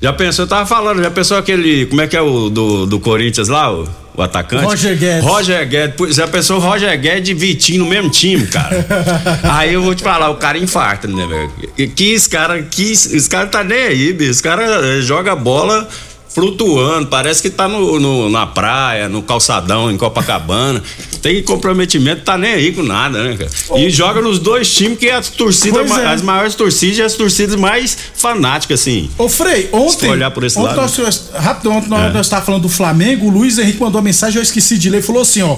Já 0.00 0.12
pensou, 0.12 0.44
eu 0.44 0.48
tava 0.48 0.66
falando, 0.66 1.02
já 1.02 1.10
pensou 1.10 1.36
aquele, 1.36 1.86
como 1.86 2.00
é 2.00 2.06
que 2.06 2.16
é 2.16 2.20
o 2.20 2.48
do, 2.48 2.86
do 2.86 3.00
Corinthians 3.00 3.48
lá, 3.48 3.72
o, 3.72 3.88
o 4.16 4.22
atacante? 4.22 4.64
Roger 4.64 4.96
Guedes. 4.96 5.24
Roger 5.24 5.68
Guedes, 5.68 5.96
Pô, 5.96 6.10
já 6.10 6.28
pensou 6.28 6.58
Roger 6.60 6.98
Guedes 7.00 7.30
e 7.30 7.34
Vitinho 7.34 7.84
no 7.84 7.90
mesmo 7.90 8.10
time, 8.10 8.46
cara? 8.46 8.86
aí 9.42 9.74
eu 9.74 9.82
vou 9.82 9.94
te 9.94 10.02
falar, 10.02 10.30
o 10.30 10.36
cara 10.36 10.56
infarta, 10.58 11.08
né, 11.08 11.26
velho? 11.26 11.50
Que- 11.76 11.88
Que 11.88 12.12
esse 12.12 12.28
cara, 12.28 12.62
que 12.62 12.92
esse 12.92 13.28
cara 13.28 13.46
tá 13.46 13.64
nem 13.64 13.78
aí, 13.78 14.12
bicho. 14.12 14.30
Esse 14.30 14.42
cara 14.42 14.62
eh, 14.64 15.00
joga 15.00 15.34
bola 15.34 15.88
flutuando, 16.34 17.06
parece 17.06 17.40
que 17.40 17.48
tá 17.48 17.68
no, 17.68 18.00
no- 18.00 18.28
na 18.28 18.44
praia, 18.46 19.08
no 19.08 19.22
calçadão, 19.22 19.90
em 19.90 19.96
Copacabana. 19.96 20.82
Tem 21.22 21.42
comprometimento, 21.42 22.22
tá 22.22 22.36
nem 22.36 22.52
aí 22.52 22.72
com 22.72 22.82
nada, 22.82 23.22
né, 23.22 23.36
cara? 23.36 23.50
E 23.80 23.88
joga 23.88 24.20
nos 24.20 24.38
dois 24.38 24.68
times 24.74 24.98
que 24.98 25.06
é 25.06 25.14
as 25.14 25.28
torcidas, 25.30 25.90
é. 25.92 26.06
as 26.06 26.20
maiores 26.22 26.54
torcidas 26.54 26.98
e 26.98 27.02
as 27.02 27.14
torcidas 27.14 27.54
mais 27.58 27.96
fanáticas, 28.14 28.80
assim. 28.80 29.08
Ô 29.16 29.28
Frei, 29.28 29.68
ontem. 29.72 30.10
olhar 30.10 30.30
por 30.32 30.42
esse 30.44 30.58
ontem 30.58 30.74
lado. 30.76 30.92
Nós, 30.98 31.30
rápido, 31.34 31.70
ontem 31.70 31.88
nós, 31.88 32.10
É. 32.10 32.12
nós 32.12 32.26
estávamos 32.26 32.46
falando 32.46 32.62
do 32.62 32.68
Flamengo, 32.68 33.26
o 33.26 33.30
Luiz 33.30 33.56
Henrique 33.56 33.80
mandou 33.80 34.00
uma 34.00 34.04
mensagem, 34.04 34.36
eu 34.36 34.42
esqueci 34.42 34.76
de 34.76 34.90
ler, 34.90 35.02
falou 35.02 35.22
assim, 35.22 35.40
ó. 35.42 35.56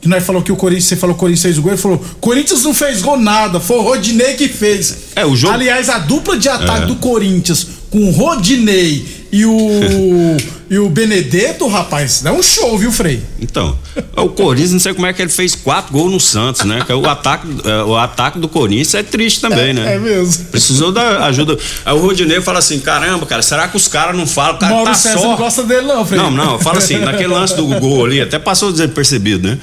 Que 0.00 0.06
nós 0.06 0.24
falou 0.24 0.40
que 0.42 0.52
o 0.52 0.56
Corinthians, 0.56 0.84
você 0.84 0.94
falou 0.96 1.12
que 1.16 1.18
o 1.18 1.22
Corinthians 1.22 1.42
fez 1.42 1.58
o 1.58 1.62
gol, 1.62 1.72
ele 1.72 1.80
falou: 1.80 2.04
Corinthians 2.20 2.62
não 2.62 2.72
fez 2.72 3.02
gol 3.02 3.18
nada, 3.18 3.58
foi 3.58 3.78
o 3.78 3.82
Rodinei 3.82 4.34
que 4.34 4.46
fez. 4.46 4.96
É, 5.16 5.26
o 5.26 5.34
jogo. 5.34 5.54
Aliás, 5.54 5.88
a 5.88 5.98
dupla 5.98 6.38
de 6.38 6.48
ataque 6.48 6.84
É. 6.84 6.86
do 6.86 6.94
Corinthians 6.96 7.66
com 7.90 8.04
o 8.08 8.12
Rodinei 8.12 9.17
e 9.30 9.44
o. 9.44 10.36
e 10.70 10.78
o 10.78 10.88
Benedetto, 10.88 11.66
rapaz, 11.66 12.24
é 12.24 12.30
um 12.30 12.42
show, 12.42 12.76
viu, 12.78 12.92
Frei? 12.92 13.22
Então, 13.40 13.78
o 14.16 14.28
Corinthians, 14.28 14.72
não 14.72 14.80
sei 14.80 14.94
como 14.94 15.06
é 15.06 15.12
que 15.12 15.22
ele 15.22 15.30
fez 15.30 15.54
quatro 15.54 15.92
gols 15.92 16.12
no 16.12 16.20
Santos, 16.20 16.64
né? 16.64 16.82
Que 16.86 16.92
O 16.92 17.08
ataque, 17.08 17.46
é, 17.64 17.82
o 17.84 17.96
ataque 17.96 18.38
do 18.38 18.48
Corinthians 18.48 18.94
é 18.94 19.02
triste 19.02 19.40
também, 19.40 19.72
né? 19.72 19.94
É 19.94 19.98
mesmo. 19.98 20.44
Precisou 20.46 20.92
da 20.92 21.26
ajuda. 21.26 21.56
Aí 21.84 21.94
o 21.94 21.98
Rodinei 22.00 22.40
fala 22.40 22.58
assim: 22.58 22.80
caramba, 22.80 23.24
cara, 23.26 23.42
será 23.42 23.68
que 23.68 23.76
os 23.76 23.88
caras 23.88 24.16
não 24.16 24.26
falam? 24.26 24.56
O 24.56 24.58
cara 24.58 24.74
Mauro 24.74 24.90
tá 24.90 24.94
César 24.94 25.18
só. 25.18 25.28
não 25.28 25.36
gosta 25.36 25.62
dele, 25.64 25.86
não, 25.86 26.04
Frei. 26.04 26.20
Não, 26.20 26.30
não, 26.30 26.58
fala 26.58 26.78
assim, 26.78 26.98
naquele 26.98 27.28
lance 27.28 27.54
do 27.54 27.66
gol 27.78 28.04
ali, 28.04 28.20
até 28.20 28.38
passou 28.38 28.72
desapercebido, 28.72 29.48
né? 29.48 29.58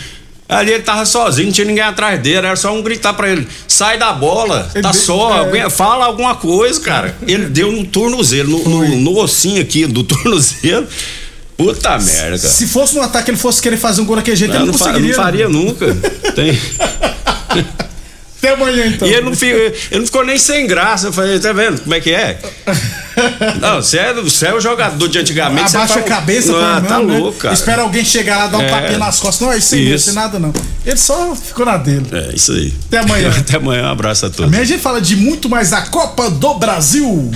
Ali 0.48 0.72
ele 0.74 0.84
tava 0.84 1.06
sozinho, 1.06 1.48
não 1.48 1.54
tinha 1.54 1.66
ninguém 1.66 1.84
atrás 1.84 2.22
dele, 2.22 2.38
era 2.46 2.56
só 2.56 2.72
um 2.74 2.82
gritar 2.84 3.14
pra 3.14 3.28
ele: 3.30 3.48
sai 3.68 3.98
da 3.98 4.14
bola, 4.14 4.70
tá 4.82 4.90
Ele- 4.90 4.94
só, 4.94 5.44
é. 5.54 5.70
fala 5.70 6.06
alguma 6.06 6.36
coisa, 6.36 6.80
cara. 6.82 7.16
Ele 7.28 7.46
deu 7.48 7.72
no 7.72 7.84
tornozelo, 7.86 8.52
no, 8.70 8.88
no, 8.88 8.96
no 8.98 9.18
ossinho 9.20 9.60
aqui 9.62 9.86
do 9.88 10.04
tornozelo. 10.06 10.88
Puta 11.58 11.98
merda. 11.98 12.38
Se 12.38 12.68
fosse 12.68 12.96
no 12.96 13.02
ataque, 13.02 13.32
ele 13.32 13.38
fosse 13.38 13.62
querer 13.62 13.78
fazer 13.78 14.02
um 14.02 14.06
gol 14.06 14.18
daquele 14.18 14.36
jeito, 14.36 14.52
Não, 14.54 14.62
ele 14.62 14.72
não, 14.72 14.74
não, 14.74 14.80
conseguiria. 14.80 15.16
não 15.16 15.24
faria 15.24 15.50
nunca. 15.50 15.96
Tem. 16.36 16.60
Até 18.46 18.54
amanhã, 18.54 18.86
então. 18.88 19.08
E 19.08 19.12
ele 19.14 19.22
não, 19.22 19.36
fi- 19.36 19.48
ele 19.48 19.74
não 20.00 20.06
ficou 20.06 20.24
nem 20.26 20.38
sem 20.38 20.68
graça. 20.68 21.08
Eu 21.08 21.14
falei, 21.14 21.40
tá 21.40 21.52
vendo 21.54 21.82
como 21.82 21.94
é 21.96 22.00
que 22.00 22.12
é? 22.12 22.38
Não, 23.62 23.78
você 23.82 23.98
é, 23.98 24.14
você 24.14 24.48
é 24.48 24.54
o 24.54 24.60
jogador 24.60 25.08
de 25.08 25.18
antigamente. 25.18 25.72
você 25.72 25.78
Abaixa 25.78 25.94
tá- 25.94 26.00
a 26.02 26.04
cabeça, 26.04 26.52
não, 26.52 26.60
põe 26.60 26.68
a 26.78 26.82
tá 26.82 27.00
né? 27.00 27.18
louco, 27.18 27.38
cara. 27.40 27.54
Espera 27.54 27.82
alguém 27.84 28.04
chegar 28.04 28.38
lá, 28.38 28.48
dar 28.48 28.58
um 28.58 28.62
É. 28.62 28.68
tapinha 28.68 28.98
nas 28.98 29.22
costas. 29.22 29.40
Não, 29.48 29.54
é 29.54 29.58
isso 29.58 29.74
aí, 29.74 29.94
Isso. 29.94 30.06
tem 30.08 30.14
nada 30.16 30.38
não. 30.38 30.52
Ele 30.86 30.98
só 30.98 31.34
ficou 31.34 31.66
na 31.66 31.78
dele. 31.78 32.06
É, 32.12 32.36
isso 32.36 32.52
aí. 32.52 32.74
Até 32.88 32.98
amanhã. 33.00 33.30
Até 33.40 33.56
amanhã, 33.56 33.84
um 33.84 33.92
abraço 33.92 34.26
a 34.26 34.30
todos. 34.30 34.48
Amanhã 34.48 34.62
a 34.64 34.66
gente 34.66 34.82
fala 34.82 35.00
de 35.00 35.16
muito 35.16 35.48
mais 35.48 35.70
da 35.70 35.84
Copa 35.84 36.30
do 36.30 36.56
Brasil. 36.56 37.32